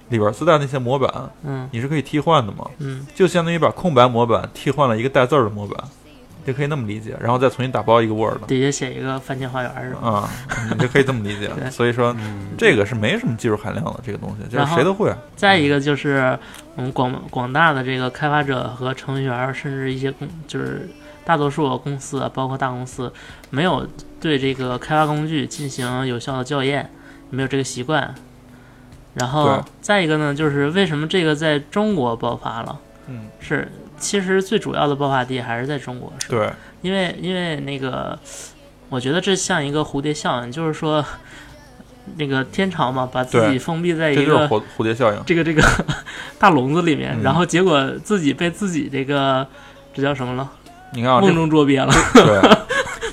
[0.10, 1.12] 里边自带那些模板，
[1.44, 2.66] 嗯你是可以替换的嘛？
[2.78, 5.84] 嗯就相当于把空白模板替换了一个带字儿的模板，
[6.46, 10.08] 就可以那么理解，然后再重新打包一个 Word 底下写一个番茄花园是吧？
[10.10, 10.30] 啊，
[10.72, 11.50] 你就可以这么理解。
[11.70, 15.12] 所以说嗯这个是没什么技术含量的，这个东西就是谁都会。
[15.36, 16.38] 再一个就是
[16.76, 20.90] 我们广广大的这个开发者和程序员，甚至一些工就是
[21.26, 23.12] 大多数公司，包括大公司，
[23.50, 23.88] 没有
[24.20, 26.90] 对这个开发工具进行有效的校验，
[27.30, 28.14] 没有这个习惯。
[29.16, 32.80] 然后再一个呢，就是为什么这个在中国爆发了？
[33.08, 36.38] 嗯，是其实最主要的爆发地还是在中国，是吧？
[36.38, 38.18] 对，因为因为那个，
[38.88, 41.04] 我觉得这像一个蝴蝶效应，就是说，
[42.18, 45.22] 那个天朝嘛，把自己封闭在一个蝴蝴蝶效应。
[45.26, 45.62] 这个这个
[46.38, 49.46] 大笼子里面，嗯然后结果自己被自己这个
[49.92, 50.50] 这叫什么了？
[50.94, 52.42] 你看啊，梦中捉鳖了，对。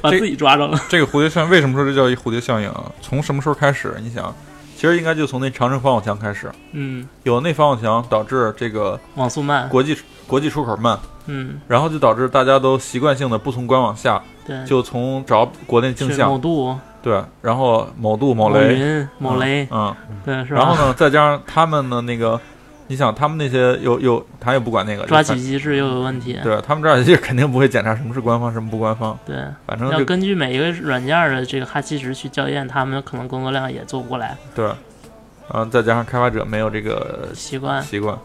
[0.02, 0.78] 把自己抓着了。
[0.90, 2.84] 这个蝴蝶效应，为什么说这叫一蝴蝶效应啊？
[3.00, 3.94] 从什么时候开始？
[4.02, 4.32] 你想，
[4.76, 20.60] 其实应该就从那长城防火墙开始，嗯，有那防火墙导致这个网速慢，国际国际出口慢，嗯，然后就导致大家都习惯性的不从官网下，对，就从找国内镜像某像，度、对，然后某度、某某雷、云、某雷，嗯，对，是吧？
[20.60, 22.38] 然后呢，再加上他们的那个，
[22.88, 26.38] 你想他们那些又又他也不管那个抓取机制又有问题。
[26.42, 34.70] 对他们抓取机制肯定不会检查什么是官方，什么不官方，对，反正要根据每一个软件的这个哈希值去校验，他们可能工作量也做不过来，对，
[35.52, 37.82] 嗯再加上开发者没有这个习惯。
[37.82, 38.16] 习惯，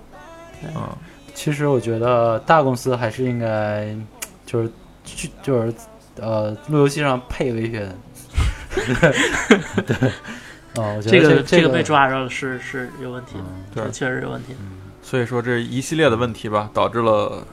[0.75, 0.87] 嗯，
[1.33, 3.95] 其实我觉得大公司还是应该
[4.45, 4.71] 就是
[5.03, 5.73] 去就是
[6.19, 7.95] 呃路由器上配微选，
[9.87, 10.11] 对，
[10.75, 14.55] 啊，我觉得这个这个被抓着了是是有问题的，嗯对确实有问题。
[15.01, 17.45] 所以说这一系列的问题吧，导致了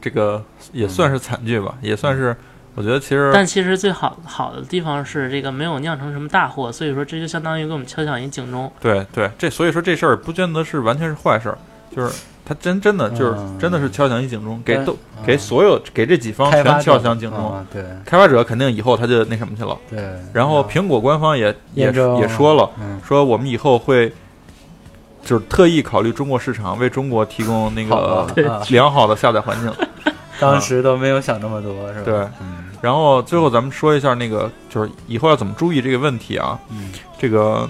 [0.00, 2.36] 这个也算是惨剧吧，也算是
[2.74, 8.70] 我觉得其实但其实最好好的地方是这个没有酿成什么大祸，所以说这就相当于给我们敲响一警钟。
[8.80, 11.58] 对对这所以说这事儿不见得是完全是坏事儿，
[11.94, 12.12] 就是
[12.48, 17.52] 他真真的就是嗯真的是敲响一警钟，给都嗯给所有给这几方全敲响警钟。
[17.52, 19.98] 啊，对开发者肯定以后他就那什么去了，对，
[20.32, 24.12] 然后嗯苹果官方也也也说了，嗯说我们以后会
[25.24, 28.26] 就是特意考虑中国市场，为中国提供那个
[28.70, 29.72] 良好的下载环境。
[30.38, 32.04] 当时都没有想这么多，是吧？
[32.04, 36.58] 对，嗯然后最后咱们说一下那个，就是以后要怎么注意这个问题啊？
[36.70, 37.66] 嗯这个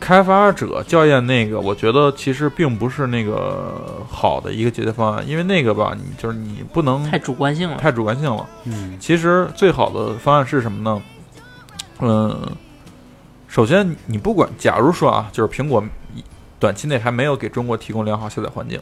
[0.00, 7.76] 开发者校验那个，我觉得其实并不是那个好的一个解决方案，因为那个吧，你就是你不能太主观性了。
[7.76, 8.48] 太主观性了。
[8.64, 11.02] 嗯其实最好的方案是什么呢？
[12.00, 12.56] 嗯，
[13.46, 15.84] 首先你不管，假如说啊，就是苹果
[16.58, 18.80] 短期内还没有给中国提供良好下载环境，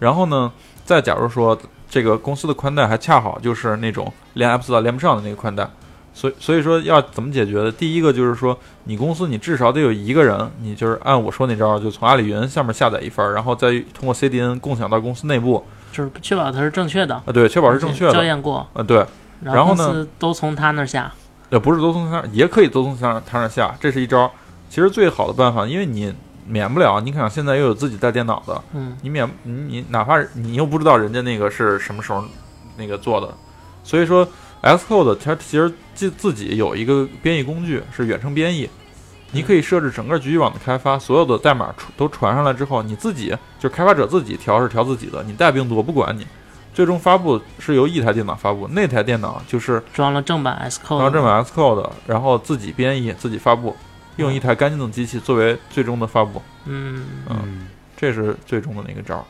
[0.00, 0.52] 然后呢，
[0.84, 1.56] 再假如说
[1.88, 5.68] 这个公司的宽带还恰好就是那种连 App Store 连不上的那个宽带，
[6.16, 7.70] 所以所以说要怎么解决的？
[7.70, 19.04] 第一个就是说，你公司你至少得有一个人，你就是按我说那招儿，就从阿里云下面下载一份儿，然后再通过 CDN 共享到公司内部，就是确保它是正确的，啊，对，确保是正确的，校验过，啊，对。
[19.42, 21.12] 然然后呢都从他那儿下。
[21.50, 24.30] 呃，不是都从他也可以都从他他那下，这是一招。
[24.70, 26.10] 其实最好的办法，因为你
[26.46, 32.24] 免不了，你看现在又有自己带电脑的，嗯你免你你哪怕你又不知道人家那个是什么时候
[32.78, 33.28] 那个做的，
[33.84, 34.26] 所以说
[34.62, 38.68] Xcode 它其实自自己有一个编译工具是远程编译，
[39.32, 46.26] 你可以设置整个局域网的开发，所有的代码传都传上来之后，你自己就是开发者自己调是调自己的，你带病毒我不管你。
[46.74, 53.74] 最终发布是由一台电脑发布，那台电脑就是装了正版 Xcode，然后正版 Xcode，然后自己编译、自己发布，
[54.16, 59.24] 用一台干净的机器作为最终的发布，嗯，嗯，嗯，这是最终的那个招儿。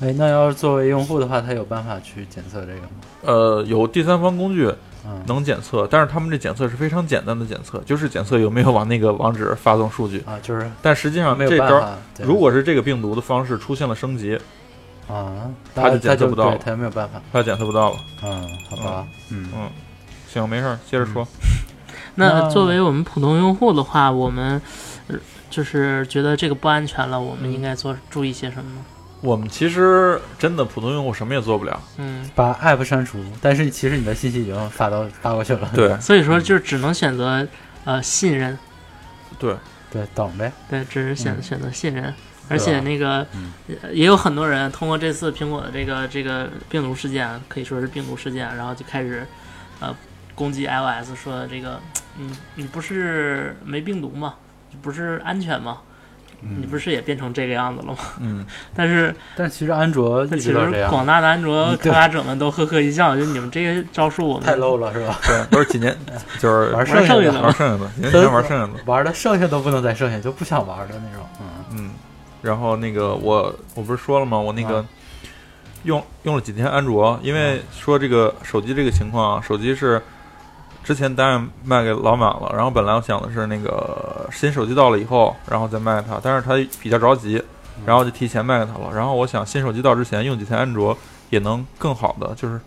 [0.00, 2.88] 哎，那要是作为用户的话，他有办法去检测这个吗？
[3.22, 4.72] 呃，有第三方工具
[5.04, 10.22] 嗯，能检测，但是他们这检测是非常简单的检测，就是检测有没有往那个网址发送数据。
[10.26, 11.98] 啊，就是但实际上没有这招儿，办法。
[12.16, 14.38] 对如果是这个病毒的方式出现了升级，
[15.08, 17.20] 啊，他就检测不到他就没有办法。
[17.32, 17.96] 他检测不到了。
[18.22, 19.70] 嗯，好吧，嗯嗯，
[20.28, 21.26] 行，没事儿，接着说。
[22.16, 24.60] 那那作为我们普通用户的话，我们
[25.08, 25.16] 呃
[25.48, 28.84] 就是觉得这个不安全了，我们应该做注意些什么呢？
[29.20, 31.80] 我们其实真的普通用户什么也做不了。
[31.98, 35.70] 嗯，把 app 删除，但是其实你的信息已经发到发过去了。
[35.74, 37.46] 对所以说就只能选择
[37.84, 38.58] 呃信任，
[39.38, 39.54] 对，
[39.90, 40.52] 对，等呗。
[40.68, 42.12] 对，只是选、嗯选择信任。
[42.48, 43.24] 而且那个、
[43.92, 49.24] 也有很多人通过这次苹果的这个这个病毒事件，可以说是病毒事件，然后就开始
[49.78, 49.94] 呃
[50.34, 51.78] 攻击 iOS，说这个
[52.18, 54.34] 嗯你不是没病毒吗？
[54.72, 55.78] 你不是安全吗？
[56.40, 57.98] 你不是也变成这个样子了吗？
[58.20, 60.54] 嗯， 但是但其实安卓其实
[60.88, 65.18] 广大的安卓开发者们都呵呵一笑，就你们这些招数我们太 low 了，是吧？
[65.26, 65.96] 对，都是几年，
[66.40, 68.70] 就是玩剩下的，玩剩下的， 年前玩剩下的。
[68.86, 71.26] 玩的剩下都不能再剩下，就不想玩的那种。
[71.40, 71.90] 嗯嗯，
[72.42, 74.38] 然后那个我我不是说了吗？
[74.38, 74.86] 我那个啊
[75.84, 80.00] 用用了几天安卓，因为说这个手机这个情况啊，手机是
[80.82, 87.42] 之前答应卖给老马了，然后本来我想的是那个新手机到了以后，然后再卖它，但是他比较着急，
[87.84, 88.90] 然后就提前卖给他了。
[88.94, 90.96] 然后我想新手机到之前用几天安卓
[91.28, 92.60] 也能更好的，就是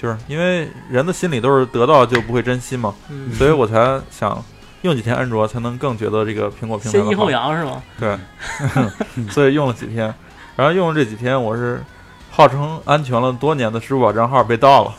[0.00, 4.42] 就是因为人的心里都是得到就不会珍惜嘛，嗯，所以我才想
[4.82, 7.30] 用几天安卓才能更觉得这个苹果平台先抑后。
[7.30, 7.82] 扬是吗？
[7.98, 8.16] 对，
[9.30, 10.14] 所以用了几天，
[10.54, 11.82] 然后用了这几天，我是
[12.30, 14.94] 号称安全了多年的支付宝账号被盗了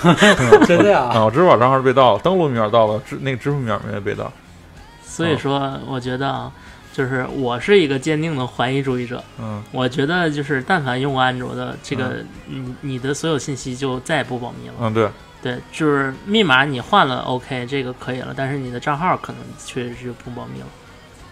[0.66, 1.00] 真的呀？
[1.12, 1.24] 啊！
[1.24, 4.32] 我支付宝账号被盗了，登录密码盗了，支那个支付密码没被盗。
[5.04, 6.50] 所以说，我觉得啊，
[6.92, 9.22] 就是我是一个坚定的怀疑主义者。
[9.38, 14.74] 嗯，我觉得就是，但凡用过安卓的，这个你你的所有信息就再也不保密了。
[14.80, 15.08] 嗯，对，
[15.42, 20.66] 对，就是密码你换了 OK，这个可以了，但是你的账号可能确实是不保密了。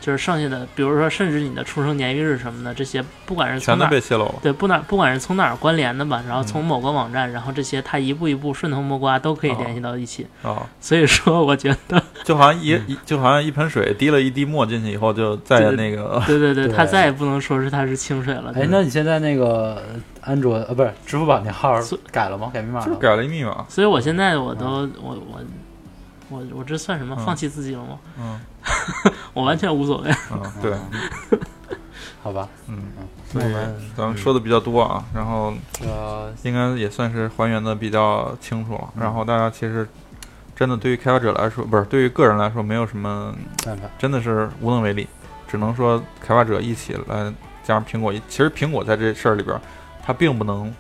[0.00, 4.34] 就是剩下的，比如说甚至你的出生年月日什么的，这些不管是从哪儿都被泄露了。
[4.42, 10.26] 对，不哪不管是从哪儿关联的吧，然后嗯从某个网站，然后这些它一步一步顺藤摸瓜都可以联系到一起。
[10.42, 18.52] 啊，所以说，我觉得， 就好像一一就好像一盆水滴了一滴墨进去以后，就再也那个对对对，对它再也不能说是它是清水了。
[18.56, 19.82] 哎，那你现在那个
[20.22, 22.50] 安卓呃，不是支付宝那号所改了吗？
[22.54, 22.96] 改密码了？
[22.96, 23.64] 改了一密码。
[23.68, 25.40] 所以我现在我都我我
[26.30, 27.14] 我我这算什么？
[27.18, 27.98] 嗯放弃自己了吗？
[28.18, 28.40] 嗯
[29.34, 30.10] 我完全无所谓。
[30.32, 30.74] 嗯，对，
[32.22, 38.90] 好吧，嗯，嗯，所以那我们咱们说的比较多啊，然后呃，应该也算是还原的比较清楚了。
[38.96, 39.88] 嗯然后大家其实
[40.54, 45.08] 真的对于开发者来说，不是对于个人来说，没有什么办法，真的是无能为力，
[45.48, 47.32] 只能说开发者一起来
[47.64, 48.20] 加上苹果一。
[48.28, 49.60] 其实苹果在这事儿里边儿，
[50.02, 50.72] 它并不能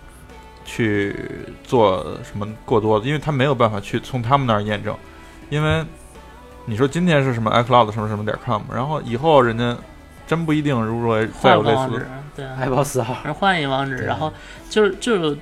[0.64, 1.16] 去
[1.64, 4.94] 做什么过多的，因为他没有办法去从他们那儿验证。
[5.50, 5.84] 因为
[6.64, 9.76] 你说今天是什么 iCloud 什么什么点 com，然后以后人家
[10.26, 12.44] 真不一定，如果再换个网址有类似的，，对。
[12.46, 14.32] 啊，爱宝四号，而换一个网址，然后
[14.70, 15.36] 就是就是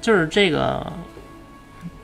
[0.00, 0.86] 就是这个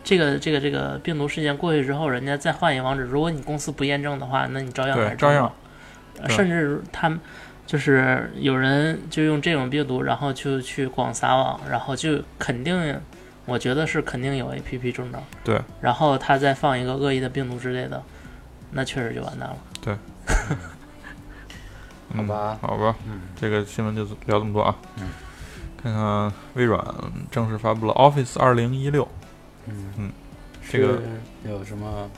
[0.02, 5.52] 这个这个这个病毒事件过去之后，人家再换一个网址，如果你公司不验证的话，那你照样对还是照样。
[6.28, 7.18] 甚至他们
[7.66, 13.00] 就是有人就用这种病毒，然后就去广撒网，然后就肯定，
[13.50, 15.20] 我觉得是肯定有 A P P 中招。
[15.42, 18.00] 对，然后他再放一个恶意的病毒之类的，
[18.70, 19.56] 那确实就完蛋了。
[19.82, 19.96] 对，
[22.16, 24.76] 好吧好吧，嗯，这个新闻就聊这么多啊。
[24.98, 25.08] 嗯，
[25.82, 26.84] 看看微软
[27.30, 29.06] 正式发布了 Office 二零一六，
[29.66, 30.12] 嗯嗯，
[30.70, 31.00] 这个
[31.44, 32.08] 有什么？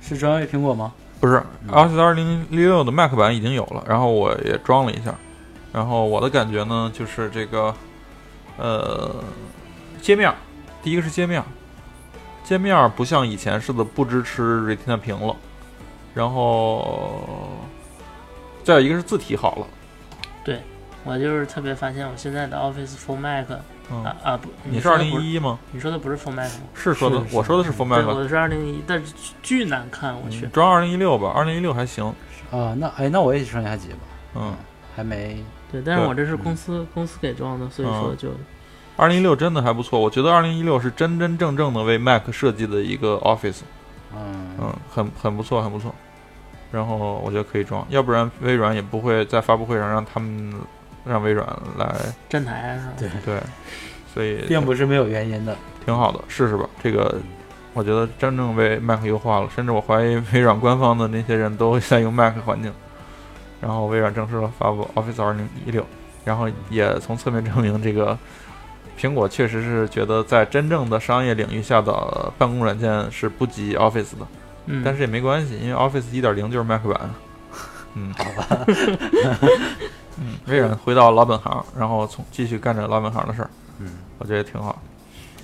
[0.00, 0.92] 是专为苹果吗？
[1.20, 5.14] 不是嗯 Office 二零一六的 Mac 版已经有了，然后我也装了一下，
[5.72, 7.74] 然后我的感觉呢就是这个，
[8.56, 9.22] 呃，
[10.02, 10.34] 界面，
[10.82, 11.40] 第一个是界面，
[12.42, 15.36] 界面不像以前似的不支持 Retina 屏了，
[16.12, 17.48] 然后
[18.64, 19.66] 再有一个是字体好了，
[20.42, 20.60] 对
[21.04, 23.46] 我就是特别发现我现在的 Office Full Mac
[23.92, 25.56] 嗯，啊啊不，你是二零一一吗？
[25.70, 26.64] 你说的不是 Full Mac 吗？
[26.74, 30.50] 是说的，我说的是 Full 对，Mac，我的是二零一，但是巨难看，我去嗯。
[30.50, 32.04] 装二零一六吧，二零一六还行，
[32.50, 33.98] 啊，那哎，那我也升一下级吧，
[34.34, 34.54] 嗯，
[34.96, 35.44] 还没。
[35.70, 38.30] 对，但是我这是公司公司给装的，所以说就
[39.02, 43.62] 二零一六真的还不错，我觉得二零一六是真真正正的为 Mac 设计的一个 Office，
[44.14, 45.92] 嗯嗯，很很不错，很不错。
[46.70, 50.54] 然后我觉得可以装，要不然微软也不会在发布会上让他们
[51.04, 51.44] 让微软
[51.76, 51.92] 来
[52.28, 52.92] 站台是吧？
[52.96, 53.42] 对对，
[54.14, 55.56] 所以并不是没有原因的。
[55.84, 56.64] 挺好的，试试吧。
[56.80, 57.18] 这个
[57.74, 62.72] 我觉得真正为 Mac 优化了，甚至我怀疑微软官方的那些人都在用 Mac 环境。
[63.60, 65.84] 然后微软正式发布 Office 二零一六，
[66.24, 68.16] 然后也从侧面证明这个
[68.98, 74.26] 苹果确实是觉得在真正的商业领域下的办公软件是不及 Office 的。
[74.66, 77.10] 嗯，但是也没关系，因为 Office 一点零就是 Mac 版。
[77.94, 78.64] 嗯， 好吧。
[80.20, 83.50] 嗯，微软回到老本行，然后从继续干着老本行的事儿，
[83.80, 84.80] 嗯我觉得也挺好。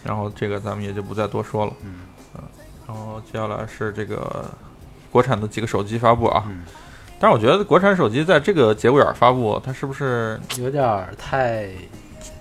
[0.04, 1.72] 然后这个咱们也就不再多说了。
[1.82, 2.00] 嗯
[2.86, 4.44] 然后接下来是这个
[5.10, 6.62] 国产的几个手机发布啊，嗯，
[7.20, 11.68] 但是我觉得国产手机在这个节骨眼儿发布，它是不是有点儿太，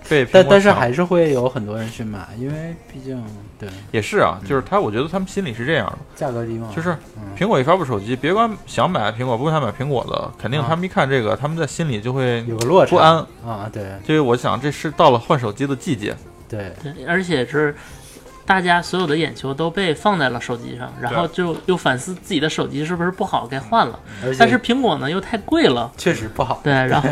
[0.10, 3.24] 被但但是还是会有很多人去买，因为毕竟
[3.60, 13.16] 对也是啊，就是他，我觉得他们心里是这样的，价格低嘛，就是嗯苹果一发布手机，别管想买苹果不想买苹果的，肯定啊他们一看这个，他们在心里就会有个落差不安。
[13.46, 16.16] 啊，对就是我想这是到了换手机的季节，
[16.48, 16.72] 对，
[17.08, 17.76] 而且是
[18.48, 24.00] 大家所有的眼球都被放在了手机上，然后就又反思自己的手机是不是不好该换了。
[24.40, 27.10] 但是苹果呢又太贵了，确实不好，对，然后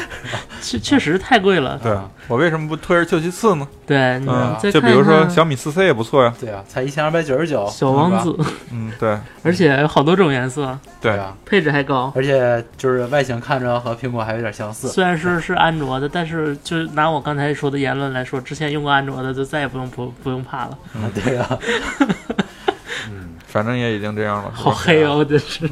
[0.62, 1.96] 确确实太贵了，对
[2.28, 3.68] 我为什么不退而求其次呢？
[3.86, 8.34] 对，你嗯，就比如说小米四 C 也不错呀，对啊，才一千二百九十九，小王子，
[8.72, 9.18] 嗯，对。
[9.42, 12.12] 而且有好多种颜色，对，对啊，配置还高。
[12.14, 20.69] 而且就是外形看着和苹果还有点相似，虽然说是安卓的，但是就拿我刚才说的言论来说，之前用过安卓的就再也不用不不用怕了。
[20.94, 21.58] 嗯啊，对啊，
[23.10, 25.68] 嗯，反正也已经这样了，好黑哦，真是。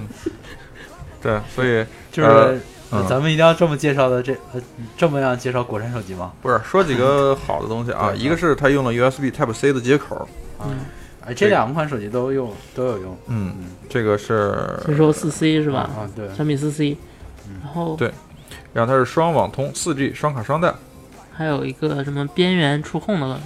[1.21, 2.55] 对，所以 就是、呃
[2.93, 3.07] 嗯。
[3.09, 4.61] 咱们一定要这么介绍的这呃
[4.97, 6.33] 这么样介绍国产手机吗？
[6.41, 10.27] 不是说几个 好的东西啊，一个是它用了 USB Type C 的接口，
[10.65, 10.79] 嗯，
[11.27, 15.81] 哎，这两款手机都用都有用，嗯嗯，这个是，先说四 C 是吧？
[15.81, 16.97] 啊，对，小米四 C，
[17.49, 17.57] 嗯。
[17.63, 18.11] 然后对
[18.73, 20.73] 然后它是双网通、四 G 双卡双待，
[21.33, 23.41] 还有一个什么边缘触控的，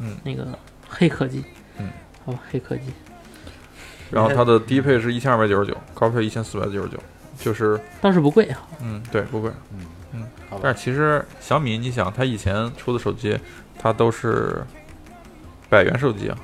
[0.00, 0.16] 嗯。
[0.24, 0.46] 那个
[0.92, 1.42] 黑科技，
[1.78, 1.88] 嗯，
[2.24, 2.82] 好吧，黑科技，
[4.10, 6.98] 然后它的低配是一千二百九十九，高配一千四百九十九，
[7.38, 8.60] 就是倒是不贵啊。
[8.82, 9.50] 嗯，对，不贵。
[9.72, 10.26] 嗯嗯。
[10.62, 13.38] 但，是其实小米，你想，它以前出的手机，
[13.78, 14.62] 它都是
[15.70, 16.38] 百元手机啊，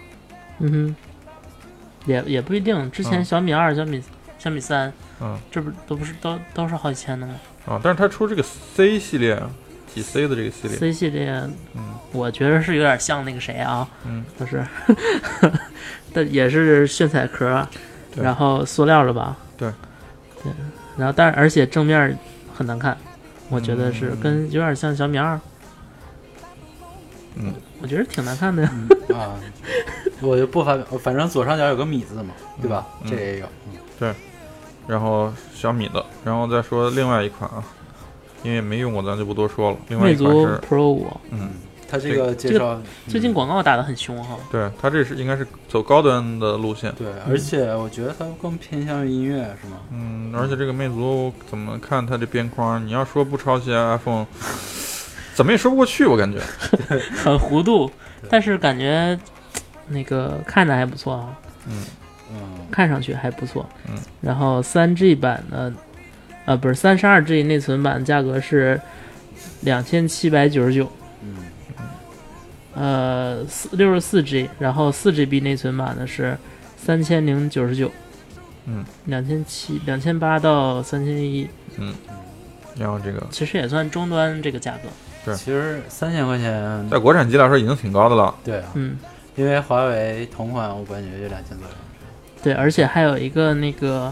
[0.60, 0.96] 嗯哼，
[2.06, 2.90] 也也不一定。
[2.90, 3.24] 之前嗯。
[3.24, 4.02] 小米二、小米
[4.38, 5.38] 小米三，嗯。
[5.50, 7.34] 这不都不是都都是好几千的吗？
[7.66, 9.50] 啊，但是它出这个 C 系列啊，
[9.94, 11.30] 几 C 的这个系列，？C 系列，
[11.74, 14.64] 嗯我觉得是有点像那个谁啊，嗯，就是，
[16.12, 17.66] 但也是炫彩壳，
[18.14, 19.36] 对然后塑料的吧？
[19.56, 19.70] 对，
[20.42, 20.52] 对，
[20.96, 22.16] 然后但是而且正面
[22.54, 22.96] 很难看，
[23.50, 25.38] 我觉得是嗯跟有点像小米二，
[27.36, 28.70] 嗯，我觉得挺难看的呀。
[28.72, 29.34] 嗯啊，
[30.20, 32.86] 我就不发表，反正左上角有个米字嘛，对吧？
[33.02, 33.46] 嗯这也有，
[33.98, 34.14] 对
[34.86, 37.62] 然后小米的，然后再说另外一款啊，
[38.42, 39.76] 因为没用过，咱就不多说了。
[39.88, 41.50] 另外魅族一款是，Pro 五嗯，
[41.90, 46.92] 它这个介绍最近嗯广告打得很凶哈，对，它这是应该是走高端的路线。
[46.98, 49.78] 对，而且我觉得它更偏向于音乐，是吗？
[49.90, 54.26] 嗯，而且这个魅族怎么看它这边框，你要说不抄袭 iPhone，
[55.34, 56.38] 怎么也说不过去，我感觉。
[57.16, 57.90] 很糊涂，
[58.28, 59.18] 但是感觉
[59.88, 61.28] 那个看着还不错啊，
[61.66, 61.84] 嗯，
[62.32, 63.66] 嗯，看上去还不错。
[63.88, 65.72] 嗯，然后三 G 版的，
[66.48, 68.80] 呃，不是三十二 G 内存版价格是
[69.60, 70.90] 两千七百九十九，
[71.20, 71.36] 嗯，
[72.74, 76.38] 呃，四六十四 G，然后四 GB 内存版的是
[76.78, 77.92] 三千零九十九，
[78.64, 81.46] 嗯，两千七两千八到三千一，
[81.76, 81.92] 嗯
[82.78, 84.88] 然后这个其实也算终端这个价格。
[85.26, 88.34] 对其实三千块钱，在国产机来说已经挺高的了。
[88.42, 88.96] 对啊，嗯，
[89.36, 91.74] 因为华为同款我感觉就两千左右。
[92.42, 94.10] 对，而且还有一个那个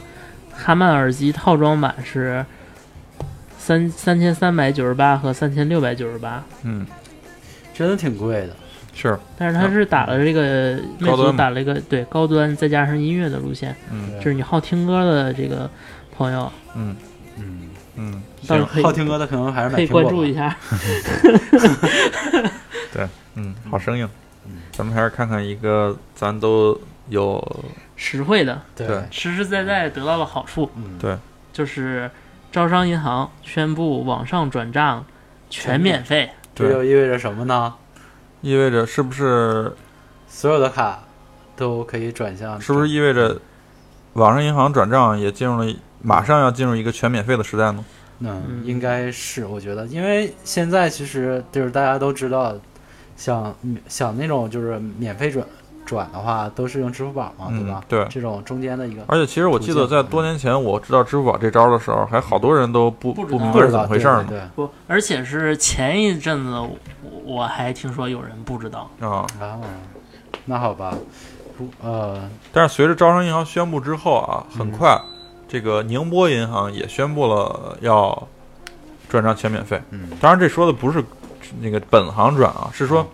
[0.56, 2.44] 哈曼耳机套装版是
[3.58, 6.86] 三三千三百九十八和三千六百九十八，嗯，
[7.74, 8.56] 真的挺贵的。
[8.94, 14.16] 是，但是它是打了这个魅族打了一个对高端，再加上音乐的路线，嗯。
[14.16, 15.68] 就是你好听歌的这个
[16.16, 16.96] 朋友，嗯。
[17.36, 20.08] 嗯，嗯，行，倒是好听歌的可能还是买可以苹果吧。
[20.08, 20.56] 关注一下。
[22.94, 23.06] 对。
[23.34, 24.08] 嗯，好声音。
[24.46, 24.52] 嗯。
[24.72, 27.64] 咱们还是看看一个咱都有
[27.96, 31.16] 实惠的，对对实实在在得到了好处，嗯，对
[31.52, 32.10] 就是
[32.50, 35.04] 招商银行宣布网上转账
[35.48, 36.30] 全免费。
[36.54, 37.74] 这就意味着什么呢？
[38.40, 39.72] 意味着是不是
[40.28, 41.02] 所有的卡
[41.54, 43.40] 都可以转向，是不是意味着
[44.14, 47.84] 网上银行转账也进入了马上要进入一个全免费的时代呢？
[48.20, 52.54] 嗯，嗯应该是，我觉得，因为现在其实就是大家都知道，
[53.16, 53.54] 想
[53.88, 55.46] 想那种就是免费转
[55.86, 57.80] 转的话，都是用支付宝嘛，对吧？
[57.80, 64.26] 嗯对这种中间的一个而且其实我记得在多年前我知道支付宝这招的时候，还好多人都不不知道不明白是怎么回事儿呢。
[64.28, 66.70] 对不，而且是前一阵子我
[67.24, 69.24] 我还听说有人不知道，啊！
[69.40, 69.58] 啊，
[70.44, 70.92] 那好吧，
[71.56, 75.00] 不呃，但是随着招商银行宣布之后啊，很嗯快
[75.48, 78.26] 这个宁波银行也宣布了要
[79.08, 79.80] 转账全免费。
[79.90, 81.02] 嗯当然，这说的不是
[81.60, 83.06] 那个本行转啊，是说，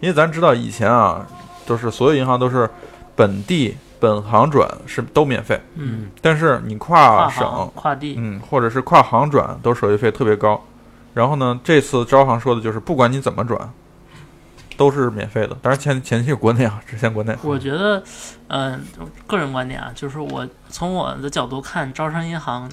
[0.00, 1.26] 因为咱知道以前啊，
[1.66, 2.68] 都是所有银行都是
[3.16, 10.62] 本地本行转是都免费，嗯，但是你跨跨省行跨地，嗯，或者是跨行转，都手续费特别高。
[11.14, 13.70] 然后呢，这次招行说的就是，不管你怎么转，
[14.76, 15.56] 都是免费的。
[15.62, 17.36] 当然前前期是国内啊，只限国内。
[17.44, 18.02] 我觉得，
[18.48, 18.84] 嗯、
[19.26, 22.68] 个人观点啊，就是我从我的角度看，招商银行，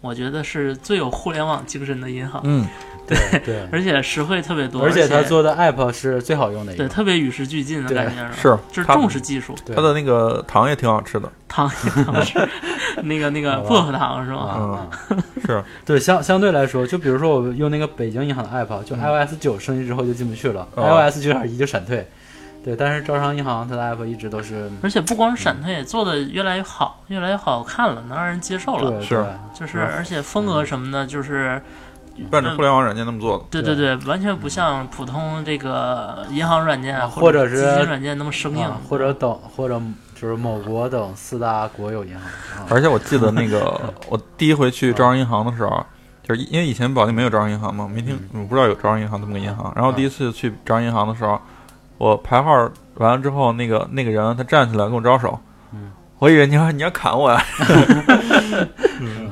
[0.00, 2.66] 我觉得是最有互联网精神的银行，嗯，
[3.14, 11.30] 对 对，而且实惠特别多，而且他他做的 app 是最好用的一对，特别与时俱进的感觉，是就是重视技术，对它的那个糖也挺好吃的。
[11.48, 12.48] 糖糖是
[13.02, 14.88] 那个那个薄荷糖是吗？
[15.10, 22.06] 嗯， 是，对相相对来说，就比如说我用那个北京银行的 app，就嗯 iOS 九升级之后就进不去了、哦 i o s 九点一就闪退。
[22.64, 28.92] 对，但是招商银行它的 app 一直都是而且不光是闪退，做的越来越好，越来越好看了，能让人接受了。
[28.92, 31.60] 对是就是而且风格什么的，就是
[32.30, 33.44] 奔着互联网软件那么做的。
[33.50, 39.80] 对对对，完全不像普通这个银行软件啊或者是基金软件那么生硬啊，或者等或者
[40.14, 42.22] 就是某国等四大国有银行
[42.64, 45.84] 啊，而且我记得那个， 我第一回去招商银行的时候，
[46.22, 49.72] 就是因为以前保定没有招商银行嘛，没听，我不知道有招商银行这么个银行。
[49.74, 51.40] 然后第一次去招商银行的时候，
[51.98, 52.52] 我排号
[52.94, 55.38] 完了之后，那个那个人他站起来跟我招手，
[55.72, 55.90] 嗯。
[56.18, 57.42] 我以为你要你要砍我呀，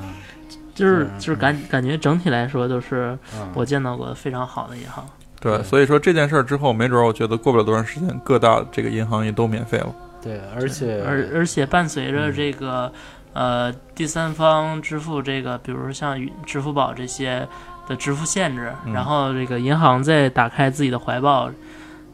[0.74, 5.04] 就是嗯就是感感觉整体来说都是嗯我见到过非常好的银行。
[5.40, 9.94] 对，所以说这件事儿之后，没准儿我觉得过不了多长时间，各大这个银行也都免费了。
[10.22, 12.92] 对，而且而而且伴随着嗯这个、
[13.32, 17.48] 呃第三方支付这个，比如像与支付宝这些
[17.88, 21.50] 的支付限制，嗯然后这个银行再打开自己的怀抱，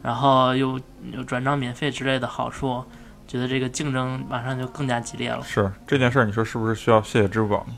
[0.01, 0.79] 然后又
[1.11, 2.81] 又转账免费之类的好处，
[3.27, 5.41] 觉得这个竞争马上就更加激烈了。
[5.43, 7.73] 是这件事儿，你说是不是需要谢谢支付宝呢？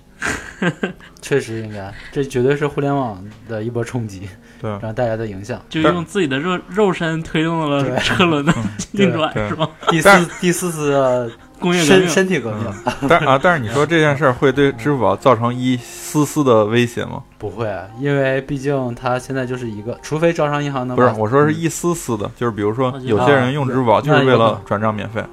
[1.22, 4.28] 确实应该，这绝对是互联网的一波冲击，
[4.62, 5.62] 对，然后带来的影响。
[5.70, 8.54] 就用自己的肉肉身推动了对车轮的
[8.94, 9.70] 运转，对是吗？
[9.90, 10.10] 第四
[10.42, 12.10] 第四次工业革身。
[12.10, 12.74] 身体革命。
[13.08, 17.24] 但啊，但是你说这件事儿会对支付宝造成一丝丝的威胁吗？
[17.38, 25.24] 不会，因为毕竟它现在就是一个，除非招商银行能不是，我说是一丝丝的，就是比如说有些人用支付宝就是为了转账免费，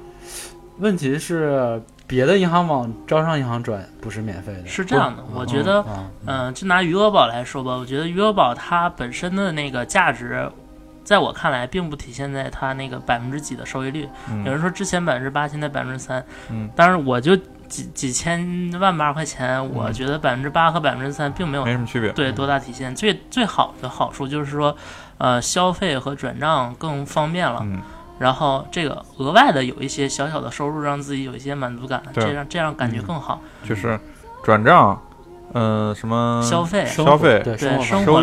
[0.77, 10.49] 问题是别的银行往招商银行转不是免费的，是这样的，我觉嗯得，啊，嗯、就拿余额宝来说吧，我觉得余额宝它本身的那个价值，
[11.03, 14.03] 在我看来，并不体现在它那个百分之几的收益率。
[14.03, 17.35] 有嗯人说之前百分之八，现在百分之三，嗯，当然我就
[17.67, 22.09] 几几千万把块钱，我嗯觉得百分之八和百分之三并没有没什么区别。
[22.13, 22.95] 对多大体现。
[22.95, 24.73] 最最好的好处就是说，
[25.17, 27.59] 呃，消费和转账更方便了。
[27.63, 27.81] 嗯，
[28.19, 33.41] 然后这个额外的有一些小小的收入，让自己有一些满足感，这样这样感觉嗯更好。
[33.63, 33.99] 就是
[34.43, 35.01] 转账，
[35.53, 36.85] 嗯，什么消费。
[36.85, 38.21] 生消费对对生活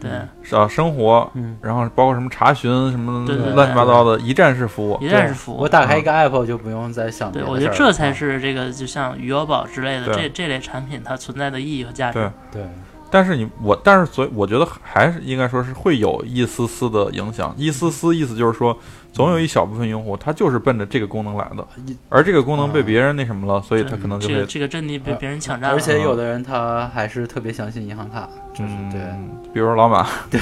[0.00, 0.10] 对，
[0.58, 4.98] 啊生活，嗯，然后包括什么查询什么乱七八糟的一站式服务。
[5.00, 5.08] 一。
[5.08, 5.58] 站式服务。
[5.58, 12.30] 我打开一个 app 就不用再想别对，我觉得这才啊是这个，就像余额宝之类的这这类产品它存在的意义和价值。
[12.52, 12.62] 对。
[12.62, 12.68] 对。
[13.12, 18.74] 但是你我，但是所以我觉得还是应该说是会有一丝丝的影响，一丝丝意思就是说，
[19.12, 25.76] 总有一小部分用户他就是奔着这个功能来的，一而这个功能被别人那什么了，所以他可能就会这个这个阵地被别人抢占了。
[25.76, 29.00] 而且有的人他还是特别相信银行卡，就是对。
[29.00, 30.40] 嗯，比如说老马， 对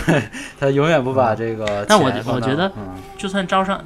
[0.60, 2.88] 他永远不把这个但我我觉得嗯。
[3.16, 3.82] 就算招商，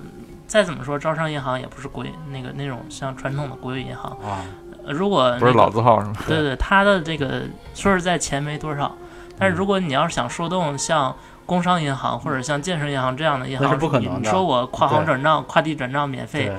[0.46, 4.44] 再怎么说招商银行也不是国有那个那种像传统的国有银行，啊。
[4.84, 6.14] 呃如果不是老字号是吗？
[6.26, 8.92] 对对，他的这个说实在钱没多少，
[9.38, 11.14] 但是如果你要是想说动像
[11.52, 16.50] 工商银行或者像建设银行这样的银行，那是不可能的你说我跨行转账、跨地转账免费，，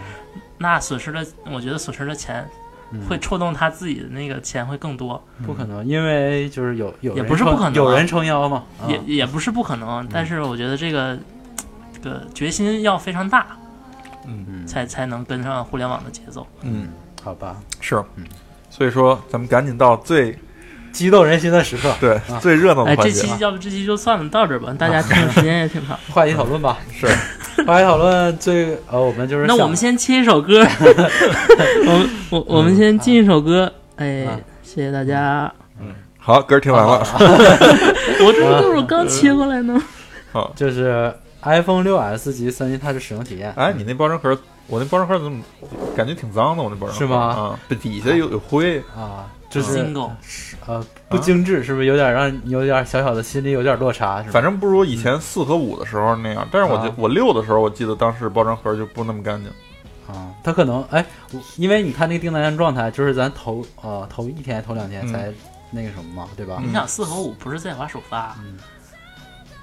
[0.59, 2.47] 那损失的，我觉得损失的钱
[2.91, 3.01] 嗯。
[3.07, 11.17] 会触动他自己的那个钱会更多，不可能，因为就是有有也不是不可能啊有人撑腰嘛，啊也也不是不可能，但是我觉得这个
[11.91, 13.47] 这个决心要非常大，
[14.27, 14.45] 嗯。
[14.47, 14.67] 嗯。
[14.67, 16.45] 才才能跟上互联网的节奏。
[16.61, 16.89] 嗯，
[17.23, 18.23] 好吧，是嗯。
[18.69, 20.37] 所以说，咱们赶紧到最
[20.93, 22.39] 激动人心的时刻，对啊。
[22.39, 23.19] 最热闹哎，的环节。
[23.19, 23.23] 啊。
[23.23, 25.99] 这期要不这期就算了，到这儿吧，大家听的时间也挺长。
[26.13, 27.07] 话题讨论吧， 是，
[27.65, 30.65] 话题讨论最呃，我们就是那我们先切一首歌，
[31.87, 35.51] 我们我我们先进一首歌，哎啊，谢谢大家。
[35.81, 35.87] 嗯。
[36.17, 36.99] 好，歌儿听完了。
[38.21, 39.81] 我这不是我刚切过来呢。
[40.31, 44.37] 好，就是 iPhone 6 S 及三星 Touch 使用体验，哎，你那包装盒，
[44.67, 45.43] 我那包装盒怎么
[45.97, 46.63] 感觉挺脏的？
[46.63, 47.17] 我那包装盒是吗？
[47.17, 48.79] 啊，这底下有有灰。
[48.95, 50.11] 啊，就是 single，
[50.65, 54.19] 呃不精致，是不是有点让你有点小小的心里有点落差？
[54.19, 54.31] 是吧？
[54.33, 59.51] 反正不如以前四和五的时候那样，但是我啊我六的时候，我记得当时包装盒就不那么干净。
[60.05, 61.05] 啊，他可能哎，
[61.55, 65.33] 因为你看那个订单状态，就是咱头呃头一天头两天嗯才
[65.71, 66.61] 那个什么嘛，对吧？
[66.61, 68.57] 你想四和五不是在华首发嗯，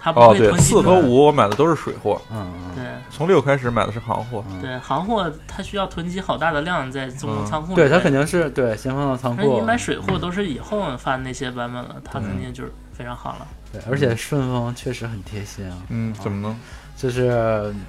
[0.01, 4.43] 它不哦，对，会囤积四和五我买的都是水货，嗯嗯对从六开始买的是行货。
[4.51, 7.89] 嗯，对，行货它需要囤积好大的量在中国嗯仓库里面。
[7.89, 13.47] 对它肯定是对先放到仓库那你，买水货都是以后发那些版本了，它肯定就是非常好了。
[13.73, 16.57] 对，而且顺丰确实很贴心啊，嗯，怎么呢？
[16.97, 17.81] 就是嗯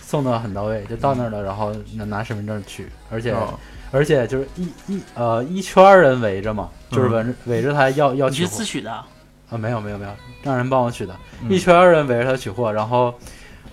[0.00, 3.58] 送的很到位，就到那儿了，然后拿拿身份证取，而且、哦
[3.92, 9.04] 而且就是一一呃一圈儿人围着嘛，就是嗯围着围着他要要你取货去自取的，啊，
[9.56, 11.50] 没有没有没有，让人帮我取的，嗯。
[11.50, 13.14] 一圈人围着他取货，然后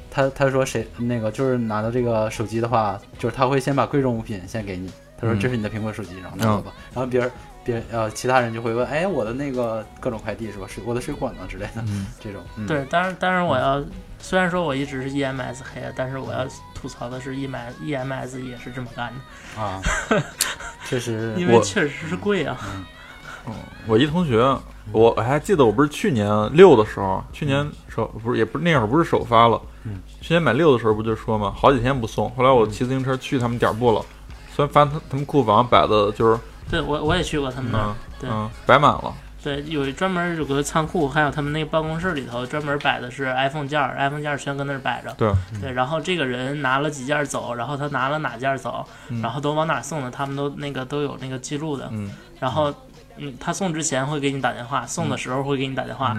[0.09, 5.39] 他他说谁那个就是拿到这个手机的话，就是他会先把贵重物品先给你，他说嗯。
[5.39, 7.31] 这是你的苹果手机，然后拿走吧，然后别人
[7.63, 10.65] 别人呃其他人就会问，哎我的那个各种快递是吧？
[10.67, 13.83] 水我的水果呢之类的嗯，这种，嗯、对，当然当然我要，
[14.19, 19.11] 虽然说我一直是 EMS 黑，但是我要吐槽的是，EMS EMS 也是这么干
[19.55, 19.81] 的，啊，
[20.87, 22.57] 确实因为确实是贵啊。
[22.71, 22.85] 嗯
[23.85, 24.37] 我一同学，
[24.91, 34.01] 我我还记得我不是去年六的时候，去年首不是也不是那会儿不是首发了，嗯，去年买六的时候不就说嘛，好几天不送，后来我骑自行车去他们点儿部了，
[34.55, 38.29] 虽然发现他他们库房摆的就是对我我也去过他们那儿嗯，对。
[38.29, 39.13] 嗯摆满了，
[39.43, 45.13] 对，有专门有个仓库，还有他们那个办公室里头专门摆的是 iPhone 件儿，iPhone 件儿全搁那儿摆着。
[45.17, 45.31] 对。
[45.61, 49.21] 对，然后这个人拿了几件儿走，然后他拿了哪件儿走，嗯。
[49.21, 51.87] 然后都往哪儿送的，他们都那个都有那个记录的。
[51.91, 52.11] 嗯。
[52.39, 52.73] 然后，
[53.17, 56.13] 嗯，他送之前会给你打电话，送的时候会给你打电话。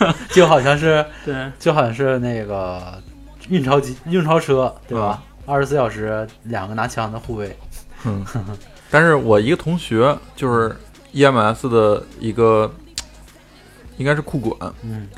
[0.00, 3.00] 嗯 就好像是 对，就好像是那个
[3.48, 5.22] 运钞机运钞车对吧？
[5.46, 7.56] 二十四小时两个拿枪的护卫，
[8.04, 8.24] 嗯，
[8.90, 10.74] 但是我一个同学就是
[11.12, 12.72] EMS 的一个，
[13.96, 15.08] 应该是库管，嗯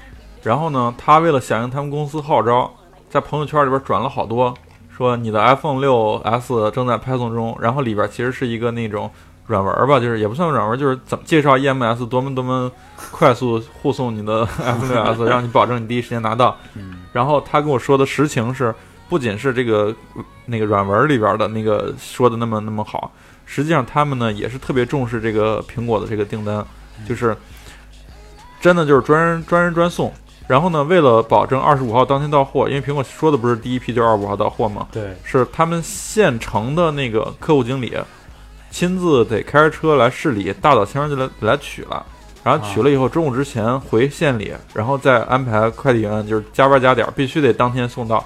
[0.42, 2.70] 然后呢，他为了响应他们公司号召，
[3.08, 4.52] 在朋友圈里边转了好多，
[4.94, 9.10] 说你的 iPhone 六 S 正在派送中，然后里边其实是一个那种
[9.46, 12.70] 软文吧，就是也不算软文，就是怎么介绍 EMS 多么多么
[13.10, 16.56] 快速护送你的 iPhone 六 S，让你保证你第一时间拿到。
[16.74, 18.74] 嗯然后他跟我说的实情是，
[19.08, 19.94] 不仅是这个
[20.46, 23.12] 那个软文里边的那个说的那么那么好，
[23.46, 26.64] 实际上他们呢也是特别重视这个苹果的这个订单，
[27.06, 27.36] 就是
[28.60, 30.12] 真的就是专人专人专送。
[30.46, 34.88] 然后呢，为了保证二十五号当天到货，因为苹果说的不是第一批就是二十五号到货嘛？
[34.92, 37.96] 对是他们现成的那个客户经理
[38.74, 42.04] 亲自得开着车来市里，大早清儿就来来取了。
[42.42, 48.22] 然后取了以后，中午之前回县里，然后再安排快递员，就是加班加点，必须得当天送到，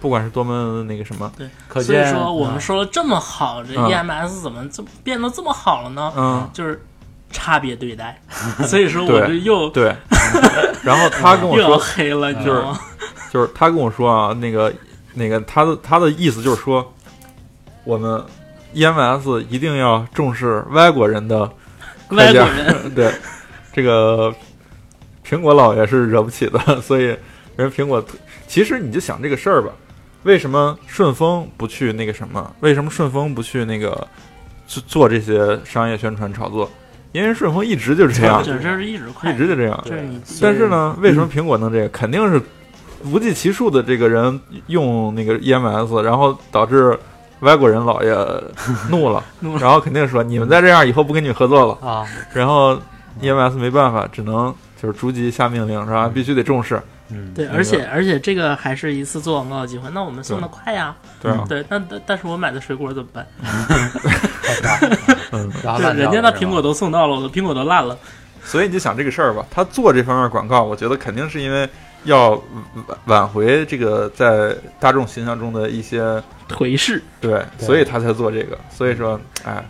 [0.00, 6.12] 不管是多么那个什么，对可见所以说我们嗯说了这么好，这嗯 EMS 怎么这么变得这么好了呢？
[6.16, 6.80] 嗯，就是
[7.32, 8.16] 差别对待。
[8.68, 9.92] 所以说我就又对。
[10.84, 12.78] 然后他跟我 又要说，黑了，你知道吗？
[13.32, 14.72] 就是他跟我说啊，那个
[15.14, 16.94] 那个他的他的意思就是说，
[17.82, 18.24] 我们
[18.78, 21.50] EMS 一定要重视外国人的
[22.10, 23.12] 外国人 对，
[23.72, 24.32] 这个
[25.26, 27.16] 苹果老爷是惹不起的， 所以
[27.56, 28.02] 人苹果，
[28.46, 29.70] 其实你就想这个事儿吧，
[30.22, 32.54] 为什么顺丰不去那个什么？
[32.60, 34.06] 为什么顺丰不去那个
[34.66, 36.70] 做做这些商业宣传炒作？
[37.12, 39.84] 因为顺丰一直就是这样，这这是一直快，一直就这样。
[40.40, 41.88] 但是呢，为什么苹果能这个？
[41.88, 42.40] 肯定是
[43.04, 46.98] 无计其数的这个人用那个 EMS，然后导致
[47.40, 48.10] 外国人老爷
[48.90, 51.88] 怒了，怒了然后肯定说你们再这样，以后不跟你们合作了。
[51.88, 52.78] 啊，然后
[53.20, 56.10] EMS 没办法，只能就是逐级下命令，是吧？
[56.12, 56.80] 必须得重视，
[57.10, 61.44] 嗯，对，而且而且这个还是一次做广告的机会，那我们送的快呀，对啊。
[61.48, 63.26] 对，那但但是我买的水果怎么办？
[63.42, 64.78] 太大，
[65.32, 67.96] 嗯，然后对，人家那苹果都送到了，我的苹果都烂了。
[68.44, 71.68] 所以你就想这个事儿吧，他做这方面广告，我觉得肯定是因为
[72.04, 78.58] 要挽挽回这个在大众形象中的一些颓势，对，所以他才做这个。
[78.70, 79.64] 所以说，哎，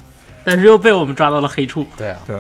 [0.45, 1.87] 但是又被我们抓到了黑处。
[1.97, 2.37] 对啊，对。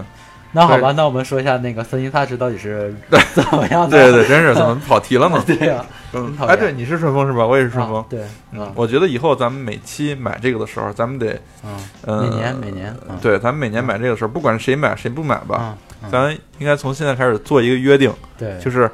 [0.50, 2.94] 那好吧，那我们说一下那个三星 Touch 到底是
[3.34, 3.90] 怎么样的？
[3.90, 5.42] 对对，真是怎么跑题了呢？
[5.46, 5.84] 对呀，
[6.14, 7.46] 嗯很，讨厌哎，对，你是顺丰是吧？
[7.46, 8.04] 我也是顺丰啊。
[8.08, 8.20] 对，
[8.52, 11.76] 嗯，我觉得以后咱们每期买这个的时候，咱们得，嗯，
[12.06, 18.90] 呃，每年每年，嗯对，咱们每年买这个的时候，不管谁买谁不买吧，嗯嗯咱应该从现在开始做一个约定，对，就是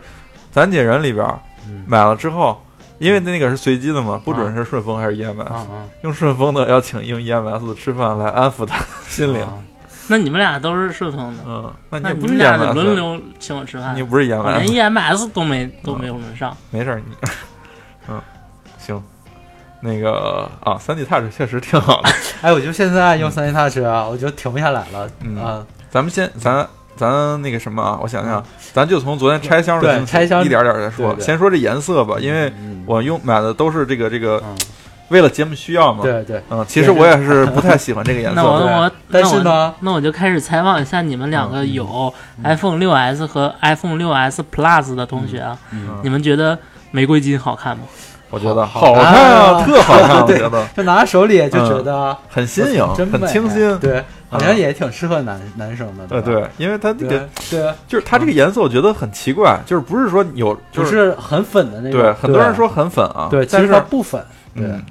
[0.54, 1.38] 咱姐人里边儿
[1.68, 2.62] 嗯买了之后，
[2.98, 5.46] 因为那个是随机的嘛，不准是顺丰还是 EMS，
[6.02, 8.78] 用顺丰的要请用 EMS 的吃饭来安抚他
[9.08, 9.42] 心灵。
[9.42, 9.54] 啊
[10.06, 14.02] 那你们俩都是顺丰的，嗯，那那你不是轮流请我吃饭你。
[14.02, 16.54] 不是 EMS，连 EMS 都没都没有轮上。
[16.70, 17.14] 没事儿，你，
[18.08, 18.20] 嗯，
[18.78, 19.02] 行。
[19.80, 22.10] 那个啊，三 D Touch 确实挺好的。
[22.42, 25.66] 哎，我就现在用三 D Touch 啊，我就停不下来了嗯啊。
[25.90, 28.42] 咱们先，咱咱那个什么啊，我想想，
[28.72, 31.12] 咱就从昨天拆箱的拆箱一点点再说。
[31.12, 34.56] 对对先说这颜色吧，因为嗯我用买的都是这个这个，嗯，
[35.08, 38.36] 为了节目需要嘛。，对对，嗯，其实我也是不太喜欢这个颜色。
[38.36, 46.58] 那我我但是呢那我那我就开始采访一下你们两个有 iPhone 6 S 和 iPhone 6 S Plus 的同学啊，嗯，你们觉得
[46.90, 47.84] 玫瑰金好看吗？
[48.34, 53.78] 我觉得好好看看啊，啊 特好看，我对觉得就拿在手里就觉得很新颖，很清新。
[53.78, 56.04] 对，好像也挺适合男男生的。
[56.08, 62.00] 对，对，因为它这个对，就是它这个颜色，我觉得很奇怪，就是不是说有，就是很粉的那种。
[62.00, 64.20] 对很多人说很粉啊，对，其但是实它不粉。
[64.56, 64.84] 对嗯，，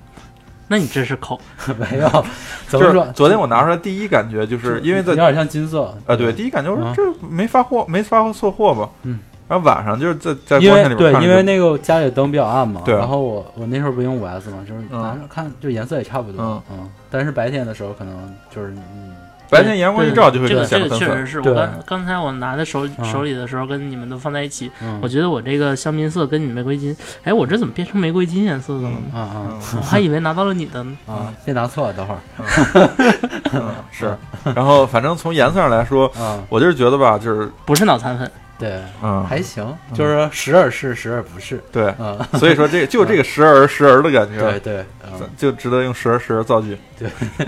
[0.69, 1.37] 那你这是抠。
[1.77, 2.25] 没有，
[2.67, 3.05] 怎么说？
[3.13, 8.89] 昨天我拿出来第一感觉就是因为在有点像金色啊，对，第一感觉我说嗯这没发货，没发错货吧？
[9.03, 9.19] 嗯。
[9.54, 18.16] 然后晚上就是在在光线里边对，因为那个家里灯比较暗嘛，对然后我我那时候不用五 S 嘛，就是嗯拿着看，就颜色也差不多，嗯嗯，但是白天的时候可能
[18.49, 19.14] 就是嗯，
[19.49, 20.80] 白天阳光一照就会这个这。
[20.80, 28.97] 个确实是我刚刚才我拿在手嗯手里的时候，跟你们都放在一起，嗯我觉得我这个香槟色跟你玫瑰金，哎，我这怎么变成玫瑰金颜色的了呢？
[29.14, 30.97] 啊啊嗯我还以为拿到了你的呢。
[31.06, 32.89] 啊，别拿错了，等会儿
[33.54, 34.18] 嗯， 是。
[34.56, 38.30] 然后反正从颜色上来说，啊，我就是觉得吧，就是不是脑残粉，
[38.60, 41.93] 对，嗯，还行，就是时而是，时而不是，对。
[41.99, 46.78] 嗯，所以说这个就这个时而时而的感觉，对对，嗯就值得用时而时而造句。
[46.97, 47.10] 对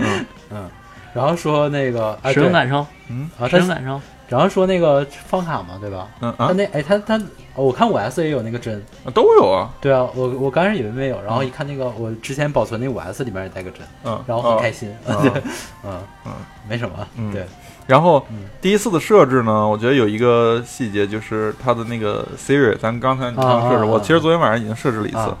[0.50, 0.68] 嗯，
[1.14, 4.00] 然后说那个使用感受，嗯啊，他使用感受。
[4.28, 6.08] 然后说那个放卡嘛，对吧？
[6.20, 7.20] 嗯啊，他那哎，他他，
[7.54, 8.84] 我看五 S 也有那个针，
[9.14, 9.70] 都有啊。
[9.80, 15.46] 对啊，我我刚开始以为没有，然后一看那个我之前保存那五 S 里面也带个针，嗯，然后很哦开心， 嗯
[15.84, 16.32] 嗯，
[16.68, 17.46] 没什么，嗯对，
[17.86, 18.38] 然后嗯。
[18.60, 25.34] 第一次的设置呢，我觉得有一个细节就是它的那个 Siri，咱刚才你刚设置，我其实昨天晚上已经设置了一次。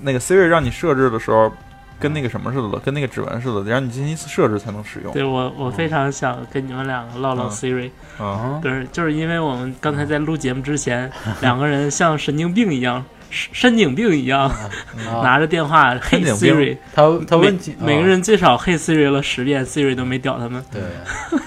[0.00, 1.52] 那个 Siri 让你设置的时候，
[2.00, 5.12] 跟那个什么似的，跟那个指纹似的，让你进行一次设置才能使用。
[5.12, 7.50] 对我，我非常想跟你们两个唠唠嗯。
[7.50, 11.08] Siri，啊，就是，就是因为我们刚才在录节目之前，
[11.40, 16.54] 两个人像神经病一样、神神经病一样，啊拿着电话嘿神经病。
[16.54, 18.06] Siri，他他问每个啊。
[18.06, 20.62] 人最少嘿 Siri 了十遍，Siri 都没屌他们。
[20.70, 20.82] 对，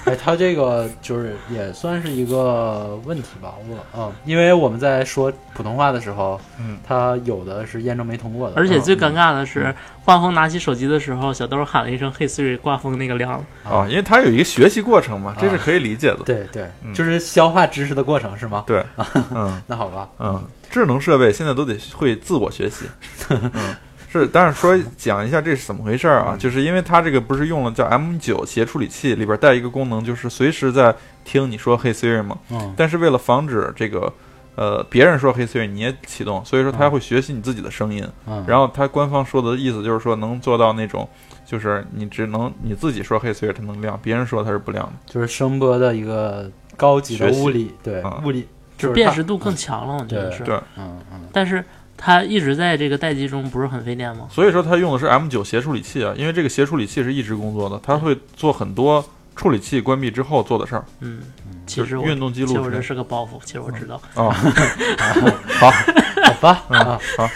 [0.04, 9.72] 哎，他这个就是也算是一个问题吧，我嗯，因为我们在说普通话的时候，嗯，他有的是验证没通过的，而且最嗯尴尬的是，
[10.04, 13.44] 挂风拿起手机的时候，小豆喊了一声“嘿 Siri”，挂风那个亮了。
[13.70, 16.18] 啊，因为他有一个学习过程嘛，这是可以理解的。
[16.24, 18.64] 对对嗯，就是消化知识的过程是吗？
[18.66, 18.84] 对，
[19.30, 19.62] 嗯。
[19.68, 22.84] 那好吧，嗯，智能设备现在都得会自我学习。
[23.30, 23.74] 嗯，
[24.10, 26.36] 是，但是说讲一下这是怎么回事儿啊？
[26.38, 30.94] 就是因为它这个不是用了叫 M 九协处理器，里边带一个功能，就是随时在
[31.24, 32.38] 听你说“嘿 Siri” 嘛。
[32.50, 34.12] 嗯但是为了防止这个，
[34.54, 38.06] 呃，别人说“嘿 Siri” 你也启动，所以说它会学习你自己的声音。
[38.26, 41.08] 嗯，然后它官方说的意思就是说能做到那种，
[41.44, 44.92] 就是你只能你自己说“嘿 Siri” 它能亮，别人说它是不亮的。
[45.06, 48.46] 就是声波的一个高级的物理，对啊物理
[48.76, 50.42] 就是辨识度更强了，我觉得是。
[50.44, 51.64] 对，嗯嗯但是
[51.96, 54.26] 它一直在这个待机中，不是很费电吗？
[54.30, 59.04] 所以说它用的是 M 九协处理器啊，因为这个协处理器是一直工作的，它会做很多
[59.34, 60.84] 处理器关闭之后做的事儿。
[61.00, 61.20] 嗯，
[61.66, 64.00] 其实运动记录其实我这是个包袱，其实我知道。
[64.14, 64.30] 哦，
[65.58, 67.28] 好，好吧嗯啊，好，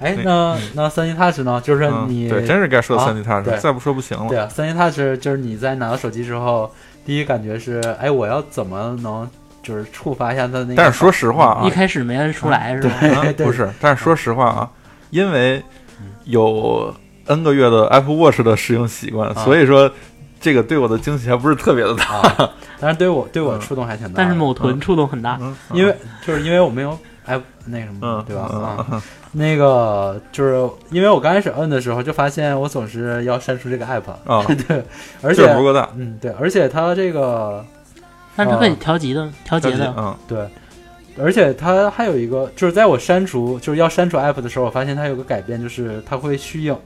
[0.00, 1.60] 哎，那那那三星 Touch 呢？
[1.62, 4.28] 就是嗯，你对，真是该说啊三 D Touch，对再不说不行了。
[4.28, 6.70] 对啊，三星 Touch 就是你在拿到手机之后，
[7.06, 9.28] 第一感觉是，哎，我要怎么能
[9.64, 10.74] 就是触发一下它的那个？
[10.76, 12.94] 但是说实话啊，一开始没摁出来是吧？
[13.38, 14.70] 不是，但是说实话啊，
[15.10, 15.60] 因为
[16.24, 16.94] 有
[17.26, 19.90] N 个月的 Apple Watch 的使用习惯，啊所以说
[20.40, 22.04] 这个对我的惊喜还不是特别的大。
[22.44, 24.14] 啊，但是对我对我嗯触动还挺大的。
[24.16, 28.48] 但是某臀触动很大，嗯，因为就是因为我没有哎那个什么嗯，对吧？
[28.52, 29.02] 嗯啊，嗯
[29.36, 30.52] 那个就是
[30.90, 34.84] 因为我刚开始摁的时候就发现我总是要删除这个 app，啊， 对，
[35.22, 37.64] 而劲且儿不够大，嗯对，而且它这个
[38.36, 39.94] 但是可以调节的，调节的。
[39.96, 40.48] 嗯，对，
[41.22, 46.76] 而且它还有一个，就是在我删除就是要删除 app 的时候，我发现它有个改变，就是它会虚影，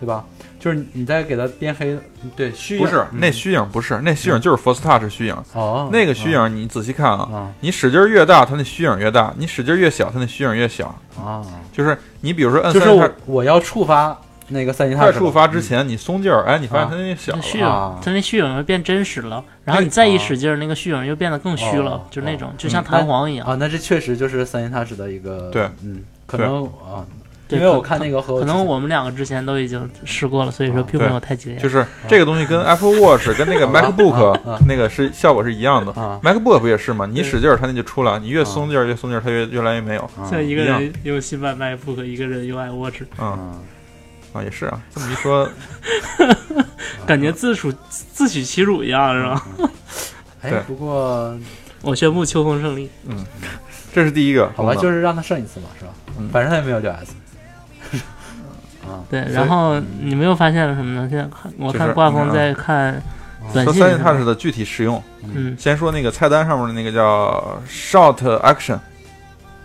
[0.00, 0.24] 对吧？
[0.58, 1.98] 就是你在给它变黑，
[2.36, 2.82] 对，虚影。
[2.82, 3.18] 不是嗯。
[3.18, 7.52] 那虚影，不是那虚影就是 Force Touch 虚影，哦，那个虚影你仔细看啊，啊。
[7.58, 10.94] 你使劲儿越大，它那虚影越大；你使劲儿越小，它那虚影越小。
[11.20, 14.16] 啊，就是你比如说摁就是三叉我我要触发
[14.52, 17.42] 那个三级快 touch 触发之前，你松劲儿，哎，你发现啊它那小了。
[17.42, 23.46] 虚影啊，它那虚影又变真实了，然后哎你再一啊使劲儿，那个虚影又变得更虚了哦，就那种哦就像嗯弹簧一样。
[23.46, 27.04] 啊，那这确实就是三级 touch 的一个对，嗯，可能啊，
[27.48, 31.60] 因为我看那个和可能我们两个之前都已经试过了，所以说并没有太惊艳。
[31.62, 35.92] 就是这个东西跟 Apple Watch 跟那个 MacBook 那个是效果是一样的。
[36.00, 37.06] 啊 MacBook 不也是吗？
[37.06, 40.02] 你使劲儿，它那就出来；你越啊松劲儿，越松劲儿，它越越来越没有。
[40.16, 43.60] 啊像一个人用新版 MacBook，一个人用 iWatch，嗯
[44.32, 44.80] 啊啊，也是啊。
[44.94, 45.48] 这么一说，
[47.06, 49.46] 感觉自属自取其辱一样，是吧？
[50.42, 51.36] 哎，不过
[51.82, 52.88] 我宣布秋风胜利。
[53.08, 53.24] 嗯
[53.94, 55.92] 这是第一个好吧，就是让他胜一次嘛，是吧？
[56.18, 57.14] 嗯反正他也没有掉 S。
[58.88, 61.06] 啊，对，然后你们又发现了什么呢？
[61.10, 63.02] 现在看我看挂风嗯在看
[63.52, 65.02] 短说三星信是吧 Touch 的具体使用，
[65.34, 68.78] 嗯，先说那个菜单上面的那个叫 Short Action，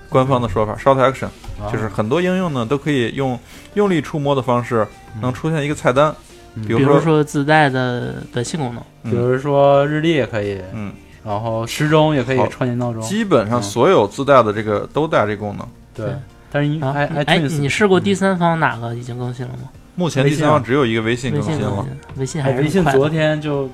[0.09, 1.32] 官方的说法 Short Action 啊
[1.72, 3.39] 就是很多应用呢都可以用
[3.74, 4.88] 用力触摸的方式
[5.22, 6.14] 能出现一个菜单，
[6.55, 6.64] 嗯。
[6.66, 9.12] 比如比如说说自带的短信功能，嗯。
[9.12, 10.93] 比如说日历也可以，嗯，
[11.26, 13.64] 然后时钟也可以好创建闹钟，基本上嗯。
[13.64, 15.68] 所有自带的这个都带这功能。
[15.93, 16.16] 对对。
[16.49, 19.70] 但是你哎，iTunes 你试过第三方哪个已经更新了吗？
[19.95, 21.86] 目前第三方只有一个微信更新了，
[22.16, 23.70] 微信还哎，是快微信昨天就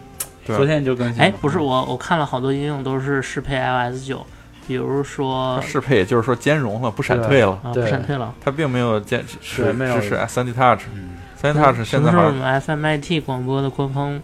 [0.46, 1.24] 昨天就更新了。
[1.24, 4.26] 哎，不是我，我看了好多应用都是适配 iOS 九，
[4.68, 8.34] 比如说适配也就是说兼容了，不闪退了，啊，不闪退了。
[8.44, 10.00] 它并没有兼是对没有。
[10.00, 14.20] 支持三 D Touch，嗯，三 D Touch 现在好么时候我们 FMIT 广播的官方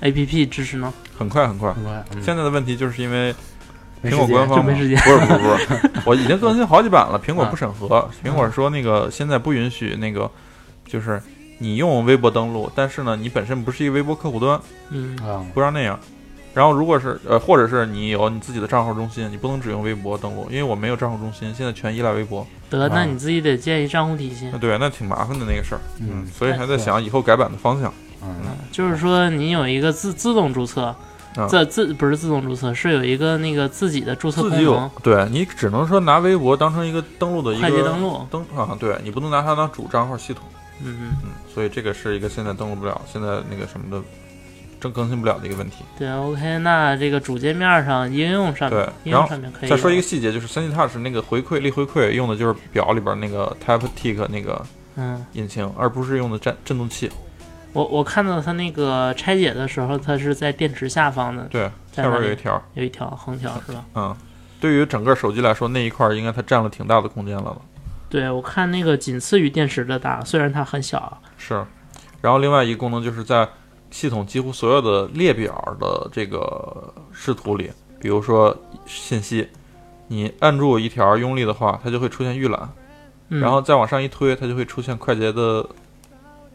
[0.00, 0.92] APP 支持呢？
[1.18, 1.72] 很快很快。
[1.72, 2.04] 很快。
[2.14, 2.22] 嗯。
[2.22, 3.34] 现在的问题就是因为
[4.02, 4.98] 苹果官方没时间。
[4.98, 7.50] 不是不是不是， 我已经更新好几版了，苹果啊。
[7.50, 10.30] 不审核，苹果说那个现在不允许那个，
[10.86, 11.20] 就是
[11.58, 14.60] 你用微博登录，但是呢你本身不是一个微博客户端，
[14.90, 15.98] 嗯，啊，不让那样。
[16.54, 22.46] 然后如果是呃，或者是你有你自己的账号中心，你不能只用微博登录，因为我没有账号中心，现在全依赖微博。
[22.68, 24.50] 得，那啊你自己得建一账户体系。
[24.60, 25.80] 对，那挺麻烦的那个事儿。
[26.00, 27.92] 嗯所以还在想以后改版的方向。
[28.22, 28.34] 嗯
[28.70, 30.94] 就是说，你有一个自自动注册，
[31.36, 38.26] 啊自自不是自动注册，是有一个那个自己的注册自己有功能，对你只能说拿微博当成一个登录的一个快捷登录。
[38.30, 40.44] 登啊，对你不能拿它当主账号系统。
[40.84, 44.02] 嗯嗯，嗯，所以这个是一个现在登录不了，现在那个什么的，
[44.82, 45.84] 正更新不了的一个问题。
[45.96, 54.60] 对，OK，那这个主界面上应用上面对，应用上面可以再说一个细节，就是三 D Touch 那个回馈力回馈用的就是表里边那个 Taptic 那个
[54.96, 57.08] 嗯，引擎，而不是用的震震动器。
[57.72, 63.84] 我我看到它那个拆解的时候，它是在电池下方的，对，下边有一条，有一条横条是吧？
[63.94, 64.14] 嗯，
[64.60, 67.56] 对于整个手机来说，那一块儿应该它占了挺大的空间了吧。
[68.10, 71.64] 对，我看那个仅次于电池的大，虽然它很小啊，是，
[72.20, 73.48] 然后另外一个功能就是在
[73.92, 77.70] 系统几乎所有的列表的这个视图里，
[78.00, 79.46] 比如说信息，
[80.08, 82.68] 你按住一条用力的话，它就会出现预览，
[83.28, 85.64] 嗯，然后再往上一推，它就会出现快捷的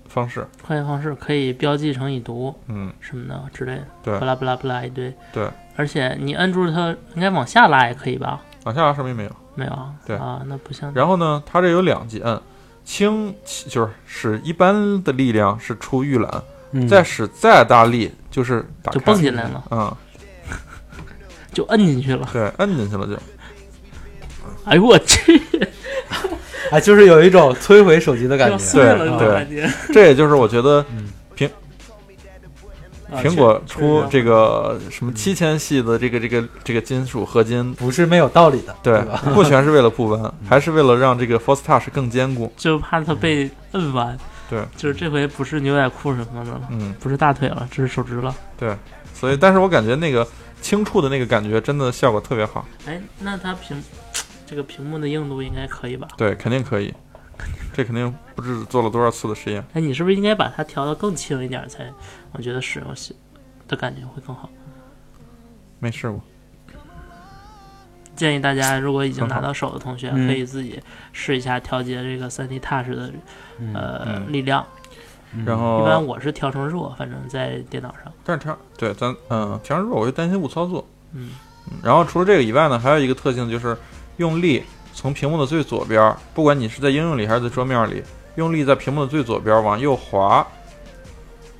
[0.09, 0.45] 方式。
[0.65, 5.13] 快捷方式可以标记成已读嗯，什么的之类的，对巴拉巴拉巴拉一堆。
[5.31, 8.41] 对，而且你按住它，应该往下拉也可以吧？
[8.65, 9.31] 往下拉什么也没有。
[9.55, 9.91] 没有啊？
[10.05, 10.93] 对啊，那不像。
[10.93, 12.39] 然后呢，它这有两级按，
[12.85, 13.33] 轻
[13.67, 19.95] 就是使一般的力量是出预览，嗯再使再大力就是打就开蹦进来了，嗯，
[21.53, 22.27] 就摁进去了。
[22.31, 23.13] 对，摁进去了就。
[24.65, 25.41] 哎呦我去，
[26.71, 28.53] 哎，就是有一种摧毁手机的感觉。
[28.53, 29.69] 要碎了对那种感觉。
[29.93, 30.85] 这也就是我觉得
[33.09, 42.51] 啊苹果确出实这个什么七千系的这个这个这个金属合金，不是没有道理的，对吧？，不全是为了不弯， 还是为了让这个 Force Touch 更坚固。
[42.57, 44.17] 就怕它被摁弯。
[44.49, 48.33] 对，就是这回不是牛仔裤什么的了，嗯，不是大腿了，这是手指了。
[48.57, 48.75] 对
[49.13, 50.27] 所以，但是我感觉那个
[50.61, 52.65] 轻触的那个感觉真的效果特别好。
[52.85, 53.83] 哎，那它屏
[54.45, 56.07] 这个屏幕的硬度应该可以吧？
[56.17, 56.93] 对，肯定可以。
[57.73, 59.63] 这肯定不知做了多少次的实验。
[59.73, 61.91] 哎，你是不是应该把它调得更轻一点才？
[62.31, 63.15] 我觉得使用起
[63.67, 64.49] 的感觉会更好。
[65.79, 66.19] 没试过。
[68.15, 70.81] 建议大家如果已经拿到手的同学，嗯可以自己
[71.13, 73.21] 试一下调节这个三 D Touch 的嗯
[73.73, 74.65] 呃、嗯力量。
[75.45, 78.11] 然后一般，我是调成弱，反正在电脑上。
[78.23, 80.87] 但是调对咱嗯调成弱，我就担心误操作。
[81.13, 81.31] 嗯，
[81.67, 83.77] 嗯然后除了这个以外呢，还有一个特性就是
[84.17, 88.01] 用力从屏幕的最左边，不管你是在应用里还是在桌面里，
[88.35, 90.47] 用力在屏幕的最左边往右滑，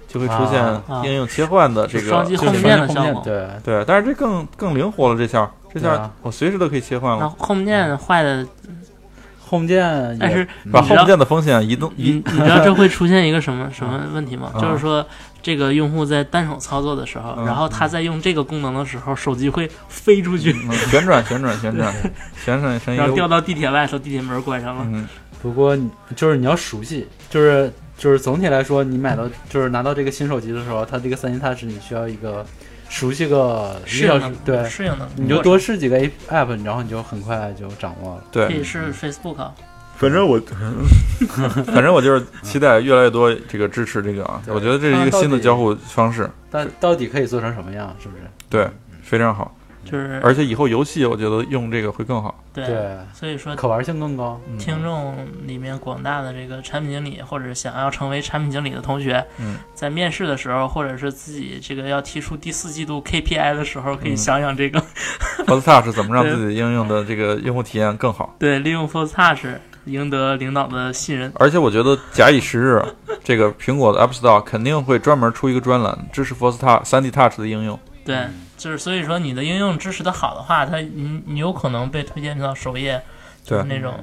[0.08, 3.22] 就会出现啊应用切换的这个双击就是 Home 键的效果。
[3.24, 8.48] 对，对，但是这更更灵活了，这下这下我随时都可以切换那了，Home 键坏的，
[9.50, 14.52] Home 键，但是把 Home 键的风险移动你移你知道这会出现一个什么什么问题吗？
[14.54, 14.60] 啊。
[14.60, 15.06] 就是说，
[15.42, 20.72] 这个用户在单手操作的时候，嗯然后他在用这个功能的时候，手机会飞出去，嗯。
[20.90, 21.94] 旋转旋转旋转。
[22.44, 24.84] 旋转然后掉到地铁外头，地铁门关上了。
[24.88, 25.08] 嗯。
[25.42, 25.78] 不过
[26.16, 32.46] 就是你要熟悉，就是就是总体来说，你买到就是拿到这个新手机的时候，它这个三星 Touch 你需要一个
[32.90, 38.24] 熟悉个一个小时适应能，对，适应能，你就多试几个 app，然后你就很快就掌握了。
[38.32, 39.54] 对，可以试 Facebook，啊
[39.98, 40.40] 反正我
[41.66, 47.96] 反正我就是期待越来越多这个支持这个啊，我觉得这是一个新的交互方式，但到底可以做成什么样？
[48.00, 48.22] 是不是？
[48.48, 48.70] 对，
[49.02, 49.57] 非常好，
[49.90, 52.44] 就是而且以后游戏我觉得用这个会更好。
[52.54, 54.40] 对，对，所以说可玩性更高。
[54.50, 55.16] 嗯听众
[55.46, 64.80] 里面广大的这个产品经理或者想要成为产品经理的同学，嗯在面试的时候，或者是自己这个要提出第四季度 KPI 的时候，可以嗯想想这个，
[65.46, 68.36] Force Touch 怎么让自己的应用的这个用户体验更好？
[68.40, 69.46] 对，利用 Force Touch
[69.86, 71.32] 赢得领导的信任。
[71.36, 72.84] 而且我觉得假以时日，
[73.24, 77.80] 这个苹果的 App Store 肯定会专门出一个专栏，支持 Force Touch 三 D Touch 的应用。
[78.04, 78.26] 对，
[78.58, 83.02] 就是所以说你的应用支持的好的话，它你你有可能被推荐到首页，
[83.44, 83.94] 就是那种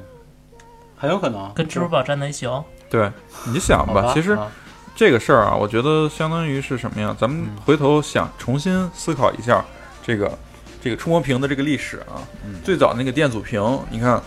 [0.96, 2.64] 很有可能跟支付宝站在一起哦。
[2.88, 3.10] 对，
[3.52, 4.50] 你想好吧，其实啊
[4.94, 7.14] 这个事儿啊，我觉得相当于是什么呀？
[7.18, 9.64] 咱们嗯回头想重新思考一下
[10.06, 10.38] 这个
[10.80, 12.22] 这个触摸屏的这个历史啊。
[12.44, 14.22] 嗯最早那个电阻屏，你看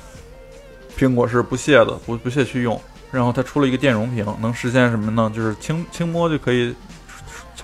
[0.98, 5.32] 苹果是不屑的，不不屑去用，然后它出了一个电容屏，能实现什么呢？
[5.34, 6.76] 就是轻轻摸就可以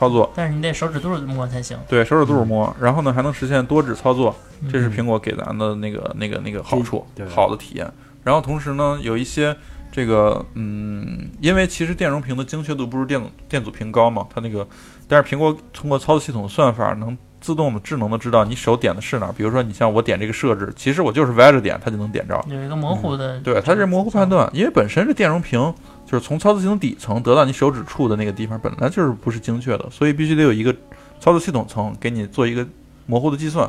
[0.03, 1.77] 操作，但是你得手指肚摸才行。
[1.87, 4.35] 对手指肚摸，然后呢还能实现多指操作，
[4.69, 7.89] 这是嗯苹果给咱的那个那个那个好处，好的体验。
[8.23, 9.55] 然后同时呢，有一些
[9.91, 14.67] 这个嗯，因为其实电容屏的精确度不如电电阻屏高嘛，它那个，
[15.07, 19.33] 但是苹果通过操作系统算法能自动的智能的知道你手点的是哪儿。
[19.33, 22.41] 比如说你像我点这个设置，其实我就是歪着点，它就能点着。
[22.49, 24.27] 有一个模糊的，对，它是模糊判。
[24.27, 25.73] 断，因为本身这电容屏
[26.13, 30.71] 就是从操作系统底层得到你手指触的那个地方，本来就是不是精确的，所以必须得有一个
[31.19, 32.63] 操作系统层给你做一个
[33.07, 33.67] 模糊的计算，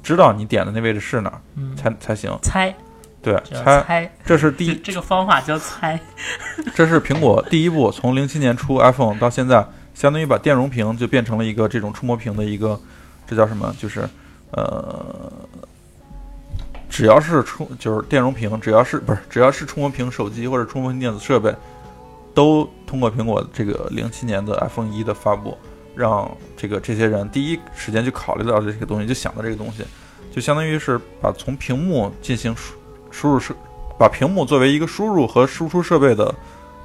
[0.00, 2.30] 知道你点的那位置是哪儿嗯，才才行。
[2.40, 2.72] 猜
[3.20, 5.98] 对，猜猜，这是 第一，这这个方法叫猜。
[6.76, 12.80] 这是苹果第一步，从零七年出 iPhone 到现在，相当于把电容屏就变成了一个这种触摸屏的一个，
[13.26, 13.74] 这叫什么？
[13.76, 14.08] 就是
[14.52, 15.15] 呃，
[16.96, 21.54] 只要是触就是电容屏，只要是不是只要是触摸屏手机或者触摸屏电子设备，
[22.32, 25.58] 都通过苹果这个零七年的 iPhone 一的发布，
[25.94, 29.84] 让这个这些人第一时间就考虑到这个东西，就想到这个东西，
[30.32, 32.74] 就相当于是把从屏幕进行输
[33.10, 33.54] 输入设，
[33.98, 36.34] 把屏幕作为一个输入和输出设备的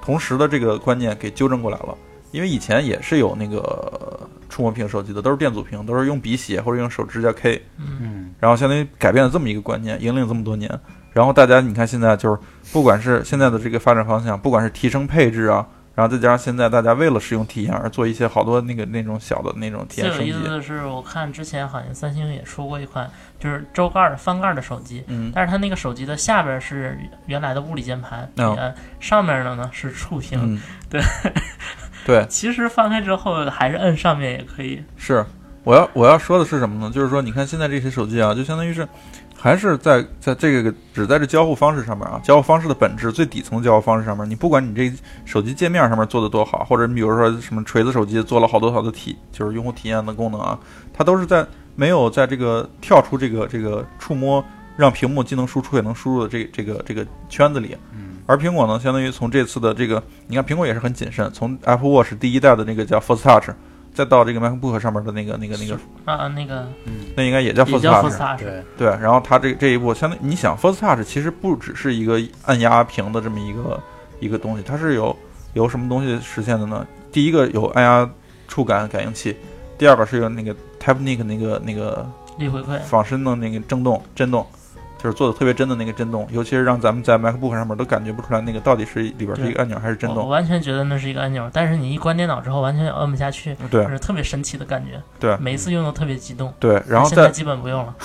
[0.01, 1.97] 同时的这个观念给纠正过来了。
[2.32, 4.20] 因为以前也是有那个
[4.50, 10.70] 触摸屏手机的，都是电阻屏，都是用笔写或者用手指甲 K，嗯，嗯，然后相当于改变了这么一个观念，引领这么多年。
[11.14, 20.30] 然后大家你看现在就是，不管是现在的这个发展方向，不管是提升配置啊，然后再加上现在大家为了使用体验而做一些好多那个那种小的那种体验升级。
[20.30, 30.40] 意思的是，我看之前好像三星也出过一款，就是周盖儿的翻盖儿的手机，嗯，但是它那个手机的下边是原来的物理键盘，嗯呃，上面的呢是触屏。
[30.42, 31.02] 嗯，对，
[32.06, 34.84] 对，其实翻开之后还是摁上面也可以。
[34.97, 35.26] 是，
[35.64, 36.91] 我要我要说的是什么呢？
[36.93, 38.88] 就是说，你看现在这些手机啊，就相当于是，
[39.38, 44.91] 还是在在这个只在这交互方式上面啊，交互方式的本质最底层的交互方式上面，你不管你这
[45.26, 50.60] 手机界面上面做的多好，或者你比如说什么锤子手机做了好多好多体，就是用户体验的功能啊，
[50.93, 51.45] 它都是在
[51.76, 54.43] 没有在这个跳出这个这个触摸，
[54.76, 57.78] 让屏幕既能输出也能输入的这这个这个圈子里。
[57.93, 63.54] 嗯而苹果呢，相当于从这次的这个，你看苹果也是很谨慎，从 Apple Watch 第一代的那个叫 Force Touch，
[63.94, 68.40] 再到这个 MacBook 上面的那个那个那个，啊，那个嗯那应该也叫也 Force 叫 Touch。
[68.40, 73.78] 对，对，然后它这这一步，相当于你想 Force Touch 其实不只是一个按压屏的这么一个
[74.22, 75.14] 一个东西，它是有
[75.54, 76.88] 有什么东西实现的呢？
[77.12, 78.10] 第一个有按压
[78.48, 79.36] 触感感应器，
[79.78, 82.80] 第二个是有那个 Taptic 那个那个力回馈。
[82.84, 84.48] 仿生的那个震动震动，
[85.02, 90.20] 就是做的特别真的那个震动，尤其是让咱们在 MacBook 上面都感觉不出来那个到底是里边是一个按钮还是震动。
[90.20, 95.02] 我我完全觉得那是一个按钮，但是你一关电脑之后，完全摁不下去，对就是特别神奇的感觉。
[95.20, 96.54] 对每一次用都特别激动。
[96.60, 97.95] 对，然后现在基本不用了。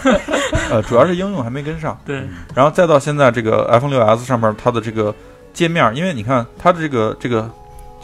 [0.70, 2.22] 呃，主要是应用还没跟上， 对，
[2.54, 5.14] 然后再到现在这个 iPhone 6s 上面它的这个
[5.52, 7.50] 界面，因为你看它的这个这个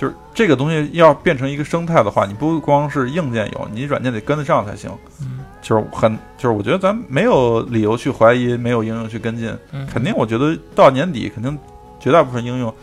[0.01, 4.91] 就是这个东西要变成一个生态的话，你不光是硬件有，你软件得跟得上才行。
[5.21, 11.57] 嗯就是很，就是我觉得咱没有理由去怀疑没有应用去跟进，嗯，肯定我觉得到年底肯定
[12.01, 12.75] 绝大部分应用，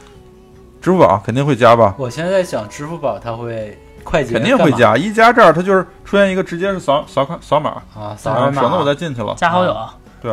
[0.79, 4.95] 支付宝肯定会加吧，我现在在想，支付宝它会快捷肯定会加。
[4.95, 9.33] 一加这儿它就是出现一个直接是扫扫卡扫码，啊，扫二码，省得我再进去了。
[9.35, 9.75] 加好友、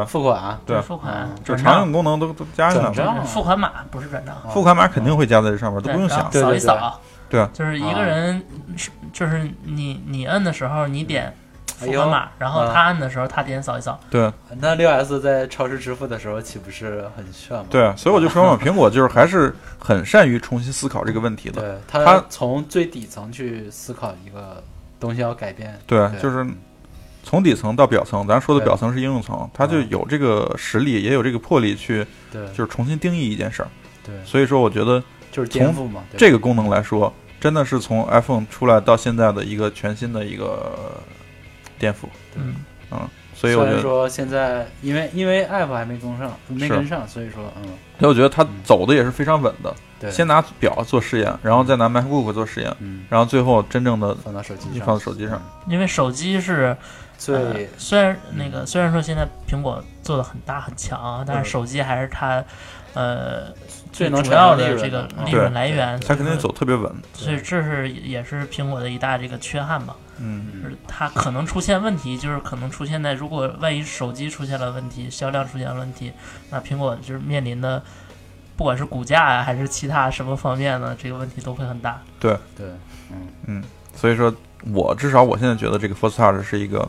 [0.06, 0.80] 付款，对。
[0.80, 1.80] 付款嗯、就常转账。
[1.84, 2.94] 用功能都都加进来了。
[2.94, 3.24] 转账？
[3.24, 6.20] 付款码不是转账，付款码肯定会加在这上面，都不用想。
[6.20, 7.40] 扫一对对对扫，对。
[7.40, 8.44] 啊就是一个人
[8.76, 11.34] 是就是你你摁的时候你点
[11.66, 14.32] 付款码，然后啊他摁的时候他点扫一扫，对。
[14.58, 17.64] 那六 S 在超市支付的时候岂不是很炫吗？
[17.68, 21.60] 对，所以我就说嘛，苹果就是还是很善于重新思考这个问题的。
[21.60, 24.62] 对，它它从最底层去思考一个
[25.00, 25.76] 东西要改变。
[25.86, 26.20] 对，对。
[26.20, 26.46] 就是
[27.24, 33.68] 从底层到表层，咱说的表层是应用层，它就嗯有这个实力，也有这个魄力去对，就是重新定义一件事儿。
[34.04, 35.02] 对，所以说，我觉得
[35.32, 36.04] 就是颠覆嘛。
[36.12, 41.00] 对这个功能来说，真的是从 iPhone 出来到现在的一个全新的一个
[41.78, 42.06] 颠覆。
[42.36, 42.54] 嗯，
[43.34, 47.64] 所以我觉得，说现在因为因为 App 还没跟上，没跟上，所以说嗯，
[47.98, 49.74] 所以我觉得它嗯走的也是非常稳的。
[49.98, 55.42] 对，先拿表做试验，然后再拿 MacBook 做试验，嗯然后最后真正的放到手机上，放到手机上。
[55.66, 56.76] 因为手机是
[57.18, 62.44] 最呃虽然那个虽然说现在苹果做的很大很强啊，但嗯是手机还是它
[62.94, 63.52] 呃
[63.92, 66.92] 最主要的这个利润来源，它肯定走特别稳。
[67.12, 76.12] 所以这是也是苹果的一大这个缺憾吧，嗯，就是它可能出现问题，就是可能出现在如果万一手机出现了问题，销量出现了问题，
[76.50, 77.82] 那苹果就是面临的。
[78.56, 82.00] 不管是股价呀、还是其他什么方面呢，这个问题都会很大。
[82.20, 82.38] 对。
[82.56, 82.68] 对，
[83.10, 83.26] 嗯。
[83.46, 83.64] 嗯，
[83.96, 84.32] 所以说
[84.72, 86.88] 我至少我现在觉得这个 Force Touch 是一个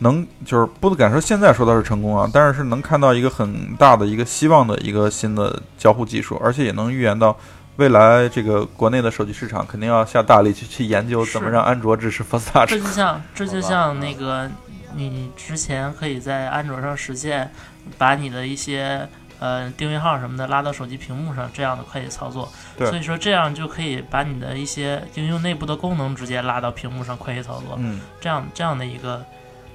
[0.00, 7.36] 能就是不敢说现在说它是成功啊，但是是能看到一个很大的一个希望的一个新的交互技术，而且也能预言到
[7.76, 12.70] 未来这个国内的手机市场肯定要下大力去去研究怎么让安卓支持 Force 这 Touch。
[12.84, 14.50] 就像这就像那个
[14.94, 17.52] 你之前可以在安卓上实现
[17.96, 29.24] 把你的一些呃定位号什么的拉到手机屏幕上这样的快捷操作，所以说这样就可以把你的一些应用内部的功能直接拉到屏幕上快捷操作，嗯，这样这样的一个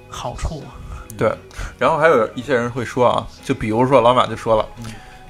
[0.08, 0.62] 好处。
[1.16, 1.32] 对。
[1.78, 4.66] 然后还有一些人会说啊，就比如说老马就说了。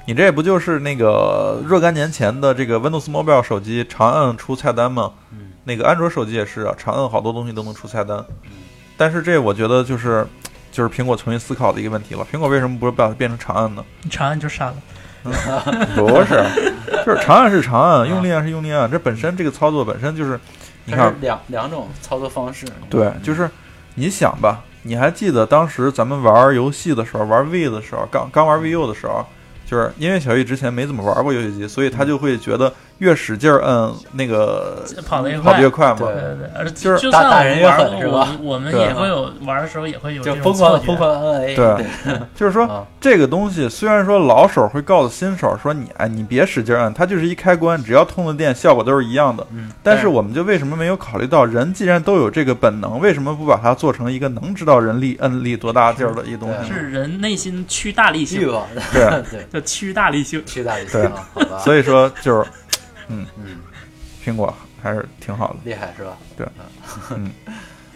[0.05, 5.11] 你这不就是那个若干年前的这个 Windows Mobile 手机长按出菜单吗？
[5.31, 8.23] 嗯那个安卓手机也是啊，长按好多东西都能出菜单。
[8.95, 10.25] 但是这我觉得就是
[10.71, 12.25] 就是苹果重新思考的一个问题了。
[12.31, 13.83] 苹果为什么不是把它变成长按呢？
[14.01, 14.75] 你长按就删了，
[15.93, 16.41] 不是，
[17.05, 20.39] 就是长按是长按，用力按是用力按，这本身这个操作本身就是，
[20.85, 22.65] 你看它是，两两种操作方式。
[22.89, 23.49] 对，就是
[23.99, 29.25] 你想吧，你还记得当时咱们玩游戏的时候，玩 V 的时候，刚刚玩 VU 的时候，
[29.65, 35.97] 就是因为小玉之前没怎么玩过游戏机，所以他就会觉得越使劲儿摁那个跑得越快跑得越快嘛。
[35.99, 40.97] 对对对就是就算打打人越狠是吧我们我们也会有玩的时候也会有就这种错觉疯狂疯。
[40.97, 41.85] 狂摁 A，对
[42.35, 49.45] 就是说啊，这个东西虽然说老手会告诉新手说你哎你别使劲摁，它就是一开关，只要通了电，效果都是一样的。
[49.51, 56.73] 嗯，但是我们就为什么没有考虑到人既然都有这个本能，为什么不把它做成一个能知道人力摁力多大劲儿的一个东西？
[56.73, 58.41] 是人内心趋大力性，
[58.91, 60.43] 对对，叫趋大力性。
[60.45, 62.47] 驱大力对行，好吧，所以说就是
[63.07, 63.25] 嗯。
[63.37, 63.57] 嗯，
[64.23, 66.17] 苹果还是挺好的，厉害是吧？
[66.35, 66.47] 对，
[67.11, 67.31] 嗯。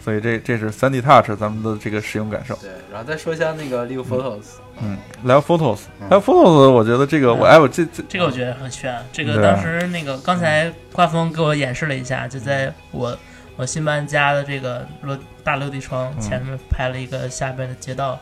[0.04, 2.56] 所以这这是三 D Touch 咱们的这个使用感受。
[2.56, 4.46] 对，然后再说一下那个 Live Photos，
[4.80, 6.10] 嗯，Live Photos，嗯。
[6.10, 9.00] Live Photos，我觉得这个我哎我这这这个我觉得很炫。
[9.12, 13.16] 这个当时那个刚才刮风给我演示了一下，就在我
[13.54, 18.18] 我新搬家的这个落大落地窗嗯前面拍了一个下边的街道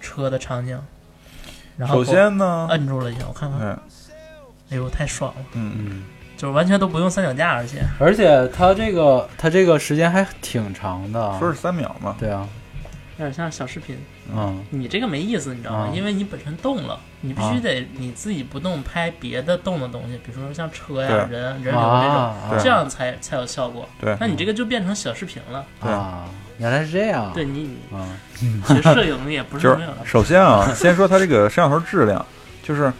[0.00, 0.80] 车的场景，
[1.76, 3.78] 然后首先呢我，摁住了一下，我看看，嗯。
[4.70, 6.04] 哎呦太爽了，嗯，嗯，
[6.36, 12.48] 就是完全都不用三脚架，而且而且它这个它这个时间还挺长的，说是三秒嘛，对啊，
[13.18, 13.96] 有点像小视频。
[14.34, 15.78] 嗯，你这个没意思，你知道吗？
[15.80, 23.86] 啊因为你本身动了，你必须啊得你自己不动拍别的动的东西，比如说像车呀、对人人流这种，啊，对这样才才有效果。
[24.00, 25.64] 对那你这个就变成小视频了。
[25.82, 26.24] 对啊，
[26.56, 28.08] 原来是这样，对你啊，
[28.66, 29.98] 其实摄影也不是就是没有的。
[30.06, 32.24] 首先啊，先说它这个摄像头质量，
[32.62, 32.90] 就是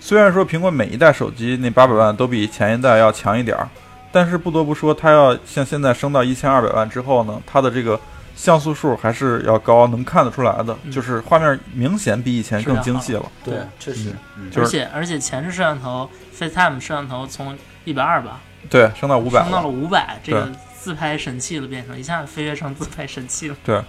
[0.00, 3.68] 虽然说苹果每一代手机那八百万都比前一代要强一点儿，
[4.10, 7.98] 但是不得不说，它要像现在升到一千二百万之后呢，它的这个
[8.36, 13.24] 像素数还是要高，能看得出来的，嗯就是画面明显比以前更精细了。
[13.44, 18.40] 对，确实，嗯就是而且而且前置摄像头 FaceTime 摄像头从一百二吧
[18.70, 19.68] 对，升到五百升到了了。
[19.68, 23.56] 五百，这个自拍神器了，变成一下子飞跃成自拍神器了。
[23.66, 23.84] 啊，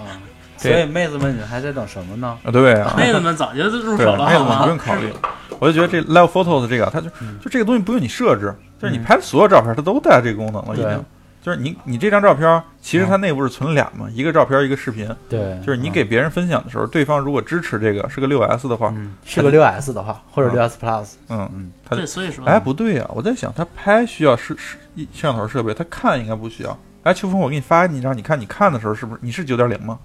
[0.60, 2.38] 所以妹子们，你还在等什么呢？
[2.44, 4.78] 啊，对啊， 妹子们早就入手了，妹子们不用？
[4.78, 5.12] 考虑。
[5.60, 7.10] 我就觉得这 Live Photos 这个，它就
[7.42, 11.06] 就这个东西不用你设置，就是你拍的所有照片，它都带这个功能了，已经。
[11.42, 15.10] 就是你你这张照片，其实它内部是存俩嘛，一个照片一个视频。
[15.30, 26.78] 对，就是你给别人分享的时候，对方如果支持这个是个六 S 的话，嗯是个六 S 的话，或者嗯六 S Plus，嗯嗯，它对，所以说，哎不对呀、我在想他拍需要是是摄像头设备，他看应该不需要。
[27.04, 29.98] 哎，秋风，我给你发你一张，你看你看的时候是不是你是九点零吗？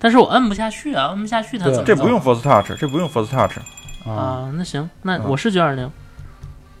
[0.00, 3.58] 但是我摁不下去啊，摁不下去，它怎么这不用 Force Touch，这不用 Force Touch。
[4.06, 4.50] 啊，啊？
[4.54, 5.90] 那行，那嗯我是九二零，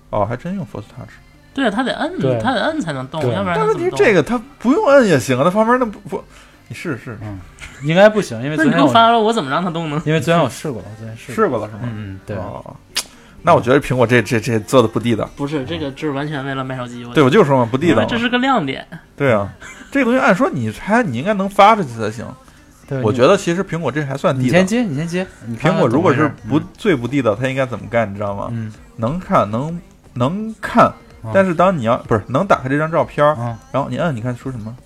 [0.08, 1.10] 哦，还真用 Force Touch。
[1.52, 3.76] 对啊，它得摁对，它得摁才能动，要不然但问？
[3.76, 6.24] 题这个他不用摁也行啊，他旁边那不不，
[6.68, 7.38] 你试试嗯
[7.82, 10.00] 应该不行，因为那昨天我你给我发了，我怎么让它动呢？
[10.06, 11.80] 因为昨天我试过了，昨天试过，试过了是吗？
[11.82, 12.74] 嗯嗯对，哦，
[13.42, 15.28] 那我觉得苹果这这这做的不地道。
[15.36, 18.86] 不是，这个就是完全为了卖手机，我对，我就说嘛，不地道这是个亮点。
[19.16, 19.52] 对啊，
[19.90, 22.24] 这个东西按说你拆你应该能发出去才行。
[22.90, 24.66] 对我觉得其实苹果这还算地道你先。
[24.66, 28.10] 接，你先接，你看看苹果如果是不最不地道，它应该怎么干？
[28.10, 28.48] 你知道吗？
[28.50, 29.80] 嗯能看能
[30.12, 30.92] 能看
[31.24, 33.24] 嗯，但是当你要不是能打开这张照片
[33.72, 34.76] 然后你摁，你看出什么？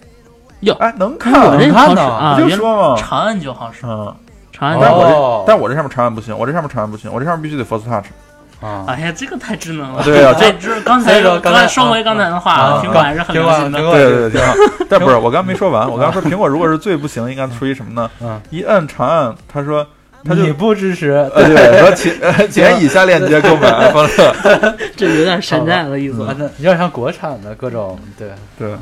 [0.61, 4.15] 哟哎，能看，能看到啊，我就说嘛，长按就好使，嗯，
[4.53, 8.07] 长按就但我这哦但我这上面长按不行，我这上面长按不行，我这上面必须得 Force Touch。
[8.65, 10.03] 啊，哎呀，这个太智能了。
[10.03, 13.79] 对啊， 这这刚才说刚才刚说回刚才的话，啊苹果还是很流行的。
[13.79, 14.55] 对对对，挺好。
[14.89, 18.11] 但不是，我刚刚没说完，我刚刚说苹果如果是最不行，应该出于什么呢？
[18.23, 19.87] 嗯，一按长按，他说
[20.25, 24.73] 他就你不支持，呃对，说请呃请以下链接购买 iPhone 六。
[24.97, 26.19] 这有点山寨的意思。
[26.59, 28.75] 有点像国产的各种，对，对，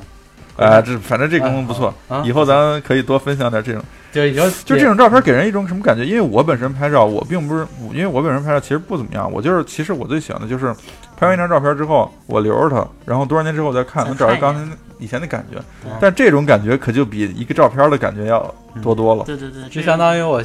[0.56, 3.82] 哎，这反正这功能不错啊，以后咱可以多分享点这种。
[4.12, 6.04] 就已经就这种照片给人一种什么感觉？
[6.04, 9.30] 因为我本身拍照，我并不是，因为我本身拍照其实不怎么样。
[9.32, 10.74] 我就是，其实我最喜欢的就是
[11.16, 15.92] 拍完一张照片之后，我留着它，然后多少年之后我再看，能找到刚才以前的感觉嗯。
[15.98, 19.24] 但这种感觉可就比一个照片的感觉要多多了。
[19.24, 20.42] 对对对，就相当于我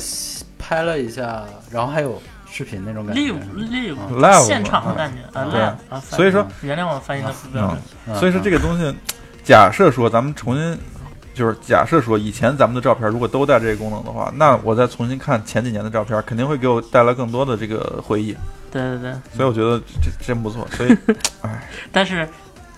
[0.58, 6.00] 拍了一下，然后还有视频那种感觉 live live Live 现场的感觉啊对，live 啊。
[6.00, 7.78] 所以说，原谅我翻译的不标准。
[8.08, 8.96] 嗯所以说这个东西，
[9.44, 10.80] 假设说咱们重新。
[11.38, 18.36] 就是假设说以前咱们的照片如果都带这个功能的话，那我再重新看前几年的照片，肯定会给我带来更多的这个回忆。
[18.72, 20.68] 对对对，所以我觉得这这真不错。
[20.72, 20.98] 所以
[21.92, 22.28] 但是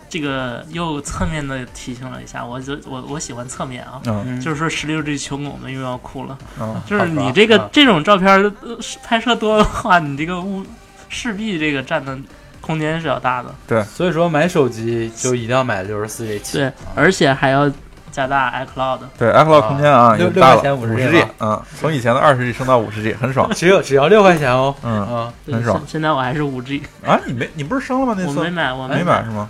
[0.08, 4.02] 这个又侧面的提醒了一下，我就我我喜欢侧面啊。
[4.06, 6.38] 嗯嗯就是说，十六 G 球狗们又要哭了。
[6.60, 10.64] 嗯，就是你这个啊这种照片儿呃拍摄多的话，你这个物
[11.10, 12.18] 势必这个占的
[12.62, 13.54] 空间是要大的。
[13.68, 17.72] 对所以说买手机就一定要买六十四 G 起，对啊，而且还要
[18.20, 19.00] 加大 iCloud。
[19.18, 23.50] 对，iCloud 空间啊，六也大了，六块钱五十 G 嗯，从以前的二十 G 升到五十 G，很爽。
[23.54, 25.78] 只有只要六块钱哦，嗯啊，很爽。
[25.80, 28.14] 现现在我还是五 G，啊，你没你不是升了吗？
[28.18, 28.38] 那次？
[28.38, 29.24] 我没买，我没买。
[29.24, 29.50] 是吗？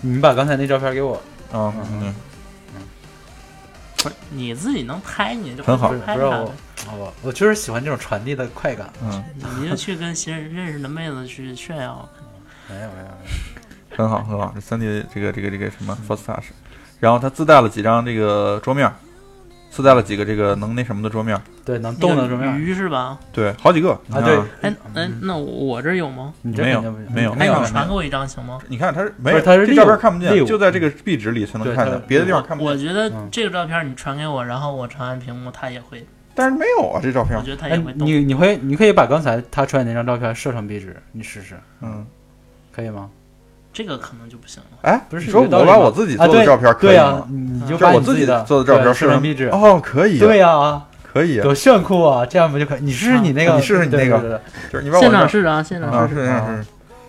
[0.00, 1.14] 你把刚才那照片给我，
[1.50, 2.14] 啊，嗯。
[4.04, 5.88] 嗯，你自己能拍，你就很好。
[5.88, 6.54] 不是拍啥的我，
[6.98, 9.24] 我我就是喜欢这种传递的快感，嗯，
[9.58, 12.08] 你就去跟新认识的妹子去炫耀。
[12.68, 13.02] 没有没有没
[13.90, 14.52] 有，很好很好。
[14.54, 16.46] 这三 D 这个这个这个什么 Force Touch，
[17.04, 18.90] 然后它自带了几张这个桌面，
[19.68, 22.58] 自带了几个这个能那什么的桌面，对，能动的那个什么样？
[22.58, 23.18] 鱼是吧？
[23.30, 26.32] 对，好几个啊，对，哎哎，那我这儿有吗？
[26.40, 28.58] 你这没有没有哎，没有你传给我一张行吗？
[28.68, 32.74] 你看它是没有，它是这照片看不见，就在这个壁纸里才能看见，别的地方看不见我。
[32.74, 38.08] 觉得嗯这个照片你传给我，然后我长按屏幕，它也会，但是没有啊，这照片我，觉得它哎也会，动。
[38.08, 42.06] 你你会你可以把刚才他传的那张照片设成壁纸，你试试，嗯，
[42.72, 43.10] 可以吗？
[43.74, 44.78] 这个可能就不行了。
[44.82, 52.24] 哎，不是我把我自己做的照片可以对呀吗？，你就就是把我自己做的照片设成壁纸，哦，可以啊，对呀，可以啊，多炫酷啊！
[52.24, 52.80] 这样不就可以？
[52.80, 54.40] 你试试你那个，你试试你那个对对对
[54.72, 56.14] 就是你把我现场试试啊，现啊，场试。
[56.14, 56.64] 是是是。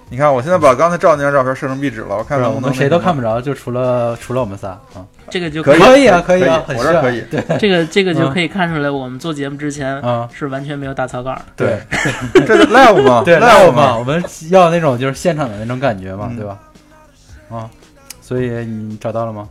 [0.08, 5.06] 你看，我现在把刚才照那张照片设成壁纸了，我看能不能对我们谁都看不不着，就除了除了我们仨啊。
[5.32, 7.20] 这个就可以可以啊可可以啊我这可以。
[7.32, 11.36] 对这个这个就嗯可以看出来，我们做节目之前啊，是完全没有打草稿。
[11.56, 11.80] 对，
[12.46, 13.24] 这是 live 嘛？
[13.26, 13.98] 对 live 嘛，？
[13.98, 16.56] 我们要那种就是现场的那种感觉嘛，嗯对吧？
[17.50, 17.70] 啊，
[18.22, 19.48] 所以你找到了吗？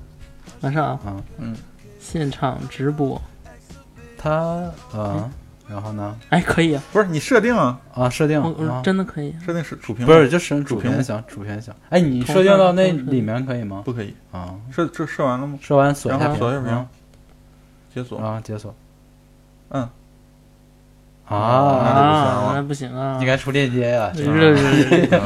[0.60, 1.54] 马上啊，啊，嗯，
[2.00, 3.20] 现场直播，
[4.16, 4.30] 他
[4.92, 5.30] 啊，
[5.68, 6.16] 然后呢？
[6.30, 9.34] 哎，可以啊，不是你设定啊，啊，设定我我啊，真的可以。
[9.44, 11.74] 设定是主屏不是就是主主屏幕屏响，主屏行。
[11.90, 13.82] 哎，你设定到那里面可以吗？
[13.84, 14.14] 不可以？
[14.32, 15.58] 啊，设这设完了吗？
[15.62, 16.86] 设完锁一下屏，锁一下屏啊
[17.94, 18.18] 解锁。
[18.18, 18.74] 啊，解锁。
[19.70, 19.88] 嗯。
[21.26, 24.12] 啊，啊，那不行啊，应该出链接呀。
[24.14, 25.20] 是吧是是，嗯，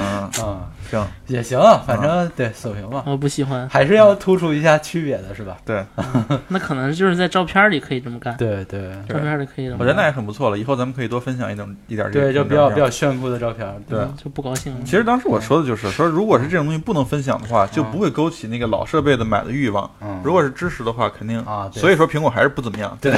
[0.45, 3.69] 啊，行，也行啊，反正对锁屏嘛，我不喜欢。
[3.69, 5.57] 还是要突出一下区别的是吧？
[5.65, 5.85] 对，
[6.49, 9.81] 那可能就是在照片里可以这么干，对对照片里可以这么干。
[9.81, 10.59] 我觉得那也很不错了。
[10.59, 13.67] 以后咱们可以多分享一种一点这对，就比较比较炫酷的照片。
[13.89, 14.81] 对嗯就不高兴了。
[14.85, 19.89] 其实当时我说的就是说，如果是这种东西不能分享的话，就不会勾起那个老设备的买的欲望。
[20.01, 22.97] 嗯，如果是支持的话，肯定啊所以说苹果还是不怎么样。
[23.01, 23.13] 对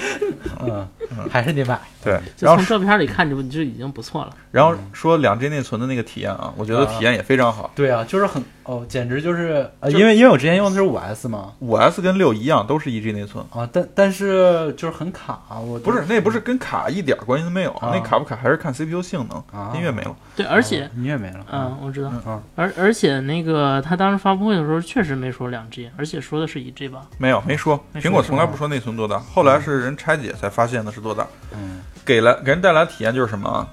[0.60, 0.86] 嗯，
[1.30, 1.78] 还是得买。
[2.02, 4.36] 对，就从照片里看就就已经不错了。
[4.50, 7.72] 然后说两 G 内存的那个体验啊，我觉得体验也非常好。
[7.74, 13.44] 对啊，就是很哦，简直就是呃，因为因为我之前用的是五 S 嘛，五 S 跟六一样，都是一 G 内存。
[13.50, 20.14] 啊，但但是就是很卡，我不是，那不是跟卡一点关系都没有，啊那卡不卡还是看 CPU 性能，啊音乐没了。
[20.34, 27.02] 对，而且哦音乐没了，嗯，我知道，嗯而而且那个他当时发布会的时候确实没说两 G，而且说的是一 G 吧？
[27.18, 31.26] 没有，没说，苹果从来不说内存多大，后来是人拆解才发现的是多大。
[31.52, 33.66] 嗯给了给人带来体验就是什么啊？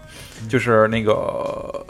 [0.49, 1.85] 就是那个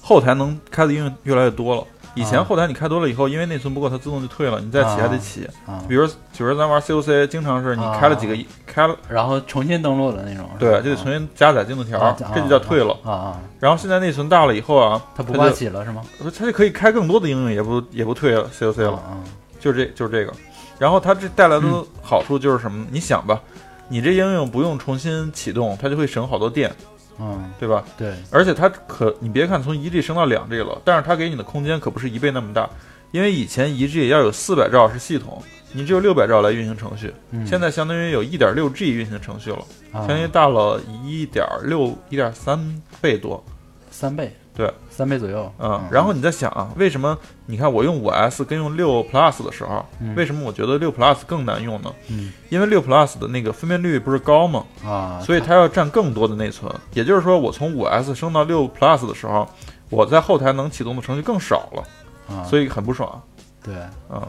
[0.00, 1.84] 后台能开的应用越来越多了。
[2.18, 5.48] 以前啊后台你开多了以后，因为内存不够，它自动就退了，你再起还得起。
[5.66, 8.36] 啊，比如，比如咱玩 COC，经常是你开了几个，
[8.66, 12.96] 开了，然后重新登录的那种，对，就得重新加载进度条啊，这就叫退了。
[13.04, 16.02] 啊啊，然后现在内存大了以后啊，它不挂起了是吗？
[16.36, 18.92] 它就可以开更多的应用，也不也不退了 COC 了。
[18.92, 19.18] 啊
[19.60, 20.32] 就这就是这个。
[20.78, 21.66] 然后它这带来的
[22.00, 22.86] 好处就是什么？
[22.92, 23.40] 你想吧，
[23.88, 26.70] 你这应用不用重新启动，它就会省好多电，
[27.18, 27.84] 嗯，对吧？
[27.96, 32.68] 对，而且它可，你别看从一 G 升到两 G 了，但是它给你的空间可不是一倍那么大，
[33.10, 35.42] 因为以前一 G 要有四百兆是系统，
[35.72, 43.44] 你只有六百兆来运行程序，嗯现在相当于有一点六 G 运行程序了，啊相当于大了一点六、一点三倍多。
[43.90, 47.16] 三倍，对，三倍左右，嗯，然后你在想啊，为什么
[47.46, 51.94] 你看我用五 S 跟用六 Plus 的时候，嗯为什么我觉得六 Plus 更难用呢？
[52.08, 54.64] 嗯因为六 Plus 的那个分辨率不是高吗？
[54.84, 56.68] 啊，所以它要占更多的内存。
[56.92, 59.48] 也就是说，我从五 S 升到六 Plus 的时候，
[59.90, 63.22] 我在后台能启动的程序更少了，啊，所以很不爽。
[63.62, 63.76] 对
[64.10, 64.20] 嗯，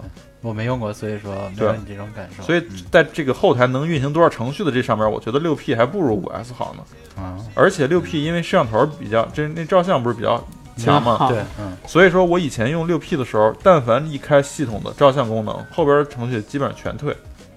[0.41, 7.21] 我没用过，所以说没有你这种感受，所以在这个后台能运行多少程序的这上面，我觉得六 P 还不如五 S 好呢。
[7.21, 10.41] 啊，而且六 P 因为摄像头比较，这那照相不是比较
[10.77, 11.17] 强吗？
[11.17, 11.29] 好。
[11.29, 11.75] 对，嗯。
[11.85, 17.11] 所以说我以前用六 P 的时候，但凡一开系统的照相功能，后边程序基本上全退，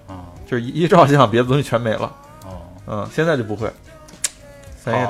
[0.07, 0.27] 啊。
[0.45, 2.11] 就是一一照相，别的东西全没了。
[2.45, 2.59] 哦。
[2.87, 3.71] 嗯，现在就不会。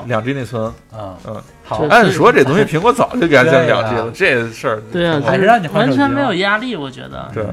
[0.06, 7.30] 两 G 内存，啊嗯，好，按说这东西苹果早就给它降两 G 了，这事儿对啊，还是让你完全没有压力，我觉得。
[7.34, 7.44] 对，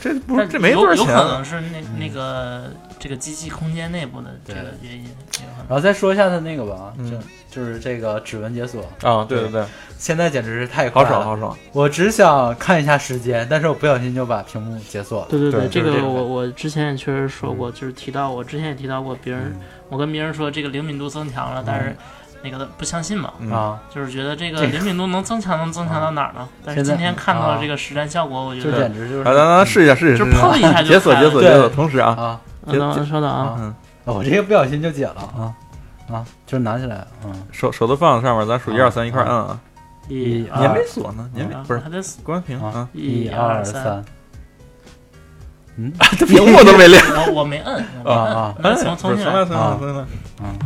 [0.00, 5.66] 这不是这没多少钱有可能是那那个这个机器空间内部的这个原因，有可能。
[5.68, 7.10] 然后再说一下它那个吧，嗯。
[7.10, 7.16] 就
[7.56, 9.64] 就是这个指纹解锁，啊，对对对，
[9.96, 15.28] 现在简直是太快了，好爽好爽，我只想看一下时间，但是我不小心就把屏幕解锁了。
[15.30, 19.60] 对对对这个我我之前也确实说过，就是提到我之前也提到过，别人嗯。
[19.88, 21.96] 我跟别人说这个灵敏度增强了，但是
[22.42, 23.50] 那个不相信嘛，嗯。
[23.50, 26.46] 啊，就是觉得这个灵敏度能增强能增强到哪儿呢？
[26.62, 33.56] 但是今天看到这个实战效果，我觉就得简直就是来来来试一下试一下，就碰一下就解锁解锁解锁，同时啊，啊等解稍等啊，啊。
[33.60, 33.74] 嗯，
[34.04, 35.54] 我这个不小心就解了啊
[36.10, 39.60] 啊，就是拿起来，嗯，手手都放在上面，咱数一啊二三一块儿摁啊，
[40.08, 44.04] 一啊你还没锁呢，你还没啊不是还得关屏啊啊，一二三，三，
[45.76, 45.92] 嗯？
[46.26, 48.54] 屏幕都没亮 我我没摁，啊啊。
[48.76, 50.04] 重重来重来啊重来，
[50.42, 50.58] 嗯。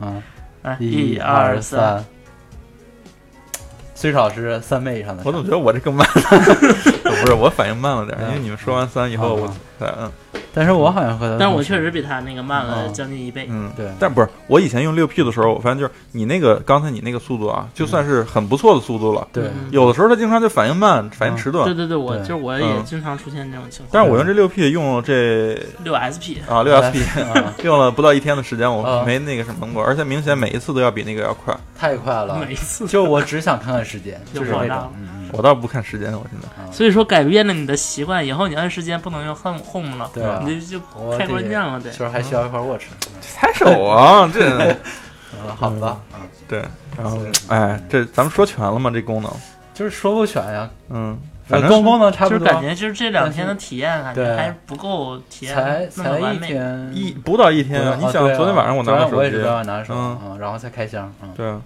[0.00, 0.22] 嗯，
[0.62, 2.04] 嗯一二二，三，
[3.94, 5.22] 最少是三倍以上的。
[5.24, 6.12] 我怎么觉得我这更慢了？
[7.22, 9.56] 不是我反应慢了点，因为嗯你们说完三以后我啊。
[9.78, 10.10] 才摁，
[10.56, 13.46] 但是我好像和他，但是我确实比他那个慢了啊将近一倍。
[13.50, 13.86] 嗯，对。
[14.00, 19.28] 但不是我以前用六 P 的时候，我发现就是你那个刚才你那个速度啊，就算是很不错的速度了。
[19.34, 19.44] 对。
[19.44, 21.64] 嗯有的时候它经常就反应慢，反应迟钝。
[21.66, 23.90] 对对对，我就是我嗯也经常出现这种情况。
[23.92, 25.54] 但是我用这六 P 用了这
[25.84, 27.04] 六 SP，啊六 SP
[27.34, 29.04] 啊，用了不到一天的时间，我啊。
[29.04, 31.54] 没那个什么过，而且明显每一次都要比那个要快。
[31.78, 34.90] 太快了，每一次，就我只想看看时间，就是那种
[35.32, 36.48] 我倒不看时间，我现在。
[36.62, 40.84] 啊所以说改变了你的习惯，以后你按时间不能用 home home 了，对啊你就就
[41.16, 41.90] 开关键了得。
[41.90, 42.84] 就是还需要一块 watch，
[43.34, 44.76] 抬手啊，这嗯，
[45.56, 46.62] 好吧，嗯，对，
[46.96, 48.90] 然后哎，这咱们说全了吗？
[48.92, 49.30] 这功能，
[49.74, 54.36] 就是说不全呀，嗯，反正呃功功能差不多，就是感觉就是这两天的体验，感觉对。
[54.36, 56.46] 还不够体才验那么才一完美。
[56.48, 57.96] 天，一不到一天啊！
[57.98, 60.18] 你想，昨天晚上我拿的手机昨天我也是，昨天晚上拿的手，嗯。
[60.24, 61.60] 嗯，然后才开箱，嗯，对啊，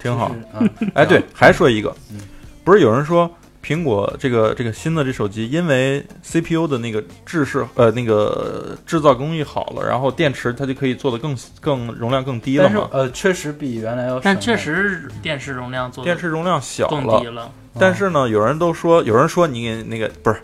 [0.00, 0.28] 挺好。
[0.28, 0.34] 就。
[0.34, 1.94] 是，嗯，哎，对，还说一个。
[2.10, 2.20] 嗯，
[2.64, 3.30] 不是有人说
[3.62, 17.26] 苹果这个这个新的这手机，因为 CPU 的那个制式呃那个制造工艺好了，然后电池它就可以做的更更容量更低了嘛，但是呃，确实比原来要省，但确实电池容量做电池容量小了更低。
[17.26, 17.44] 了。
[17.46, 20.40] 嗯但是呢，有人都说，有人说你那个不是，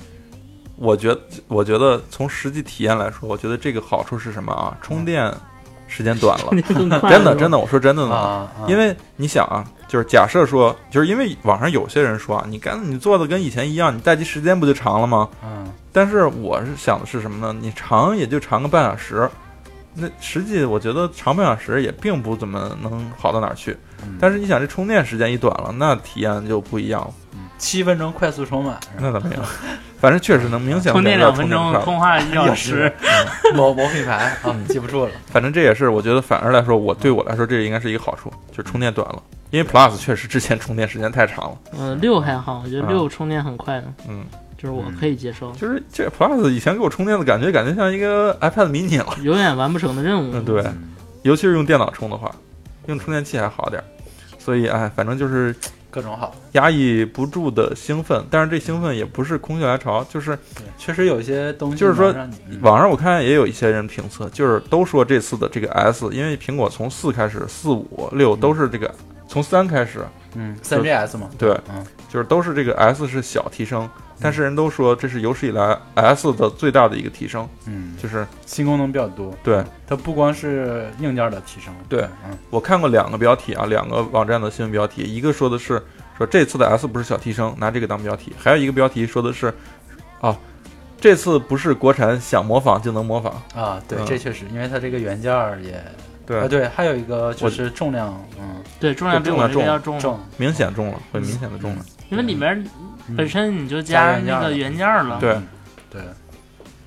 [0.76, 4.78] 我觉得我觉得从实际体验来说，我觉得这个好处是什么啊？
[4.80, 5.28] 充电
[5.87, 6.89] 时间短了， 真
[7.25, 8.15] 的真的，我说真的呢。
[8.15, 15.29] 啊，啊因为你想啊，就是假设说，就是因为网上有些人说啊，你干你做的跟以前一样，你待机时间不就长了吗？
[15.45, 17.59] 嗯但是我是想的是什么呢？
[17.59, 19.27] 你长也就长个半小时，
[19.95, 23.75] 那实际我觉得长半小时也并不怎么能好到哪儿去。
[24.03, 27.09] 嗯但是你想，这充电时间一短了，那体验就不一样了。
[27.59, 29.43] 七分钟快速充满，那倒没有，
[29.99, 32.93] 反正确实能明显充电两分钟，通话一小时。
[33.55, 35.11] 某某品牌啊，记不住了。
[35.27, 39.23] 反正这也是我觉得反而来说，我对我来说这应该是一个好处，就是充电短了。
[39.51, 44.24] 因为 Plus 确实之前充电时间太长了，嗯，六还好，我觉得啊六充电很快的，嗯，
[44.59, 45.53] 就是我可以接受。
[45.53, 49.16] 就是这 Plus 以前给我充电的感觉，感觉像一个 iPad mini 了。
[49.23, 50.33] 永远完不成的任务。
[50.35, 50.65] 嗯，对，
[51.23, 52.31] 尤其是用电脑充的话，
[52.87, 53.85] 用充电器还好点儿。
[54.39, 55.55] 所以哎，反正就是
[55.97, 56.35] 各种好。
[56.52, 60.39] 压抑不住的兴奋，但是这兴奋也不是空穴来潮，就是，
[60.77, 62.14] 确实有些东西就是说
[62.60, 68.94] 网上我看也有一些人评测，就是都说这次的这个 S，因为苹果从四开始，四五六都是这个，
[69.27, 70.05] 从三开始，
[70.35, 73.89] 嗯，三 GS 嘛，对，嗯，就是都是这个 S 是小提升，
[74.20, 79.34] 但是人都说这是有史以来 S 的最大的一个提升，嗯，就是新功能比较多。
[79.43, 85.82] 对它不光是硬件的提升，对嗯我看过两个标题啊，两个网站的新闻标题，一个说的是
[86.16, 89.52] 说这次的 S 不是小提升，拿这个当标题，还有一个标题说的是，
[90.20, 90.36] 啊，
[90.98, 95.84] 这次不是国产想模仿就能模仿，啊，对，嗯这确实，因为它这个原件儿也
[96.24, 105.47] 对，啊，对，还有一个就是重量，嗯，对，重量比我这个要重，重，明显重了，会明显的重了，因为里面嗯本身你就加那个原件儿了，对嗯。
[105.91, 106.01] 对，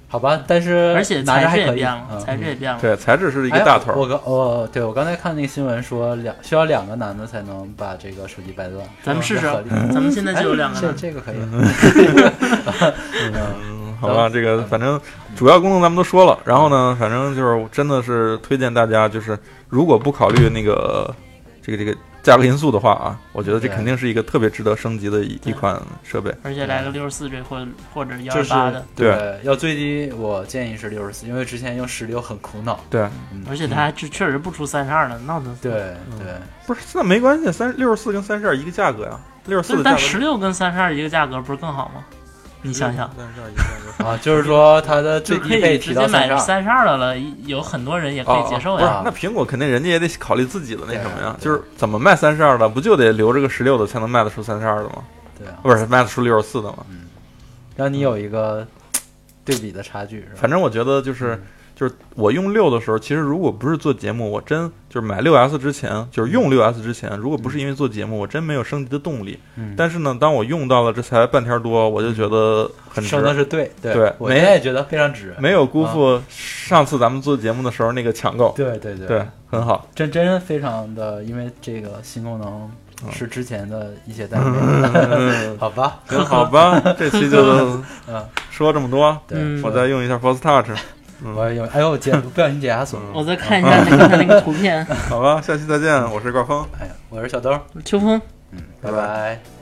[0.08, 2.20] 好吧，但是而且材质也变了，嗯。
[2.20, 2.80] 材质也变了。
[2.82, 9.48] 对，材质是一哎个大头儿，我刚我对我刚才看那个新闻说两需要两个男的才能把这个手机掰断，咱们试试
[9.94, 11.38] 咱们现在就有两个哎这，这个可以，
[13.34, 15.00] 嗯， 好吧，这个反正
[15.36, 19.38] 主要功能咱们都说了，然后呢，反正就是真的是推荐大家，就是
[19.70, 21.14] 如果不考虑那个
[21.62, 21.98] 这个这个
[22.30, 26.34] 价格因素的话啊，我觉得这肯定是一个特别值得升级的一一款设备。
[26.44, 33.02] 而且来个六十四 G 或或者幺就是二八的，对要最低我建议是六十四，因为之前用十六很苦恼，对，
[33.34, 35.64] 嗯而且它还确确实不出三十二的，闹腾死。
[35.64, 36.36] 对对，
[36.68, 42.06] 不是那没关系，三六十四跟三十二一个价格呀，六十四但十六跟三十二一个价格不是更好吗？
[42.62, 43.10] 你想想。
[44.00, 55.04] 啊，就是说它的最低配提到三十二，三十二的了，有很多人也可以接受哦不是呀。，那苹果肯定人家也得考虑自己的那什么呀，就是怎么卖三十二的，不就得留着个十六的才能卖得出三十二的吗？
[55.38, 56.78] 对啊，不是卖得出六十四的吗？
[57.76, 58.66] 让你有一个
[59.44, 60.34] 对比的差距，是吧？
[60.36, 61.44] 反正我觉得就是嗯
[61.80, 69.40] 就是我用六的时候，其实如果不是做节目，我真就是买六 S 之前，就是用六 S 之前，如果不是因为做节目，我真没有升级的动力。
[69.56, 78.52] 嗯，但是呢，当我用到了这才半天多，我就觉得很值升，的是对对对我也觉得非常值，没有辜负上次咱们做节目的时候那个抢购。
[78.58, 79.88] 对对对对，很好。
[79.96, 82.70] 真真非常的，因为这个新功能
[83.06, 84.52] 嗯是之前的一些代表，
[85.58, 86.00] 好吧？
[86.10, 87.40] 行， 好吧，这期就
[88.10, 89.18] 嗯，说这么多。
[89.26, 90.78] 对，嗯我再用一下 Force Touch，
[91.24, 96.66] 我有，哎呦，解 不小心解压缩，我再看一下那个他那个图片， 好吧，下期再见，我是高峰。
[96.80, 98.22] 哎呀，我是小兜，秋风。
[98.52, 99.59] 嗯，拜拜。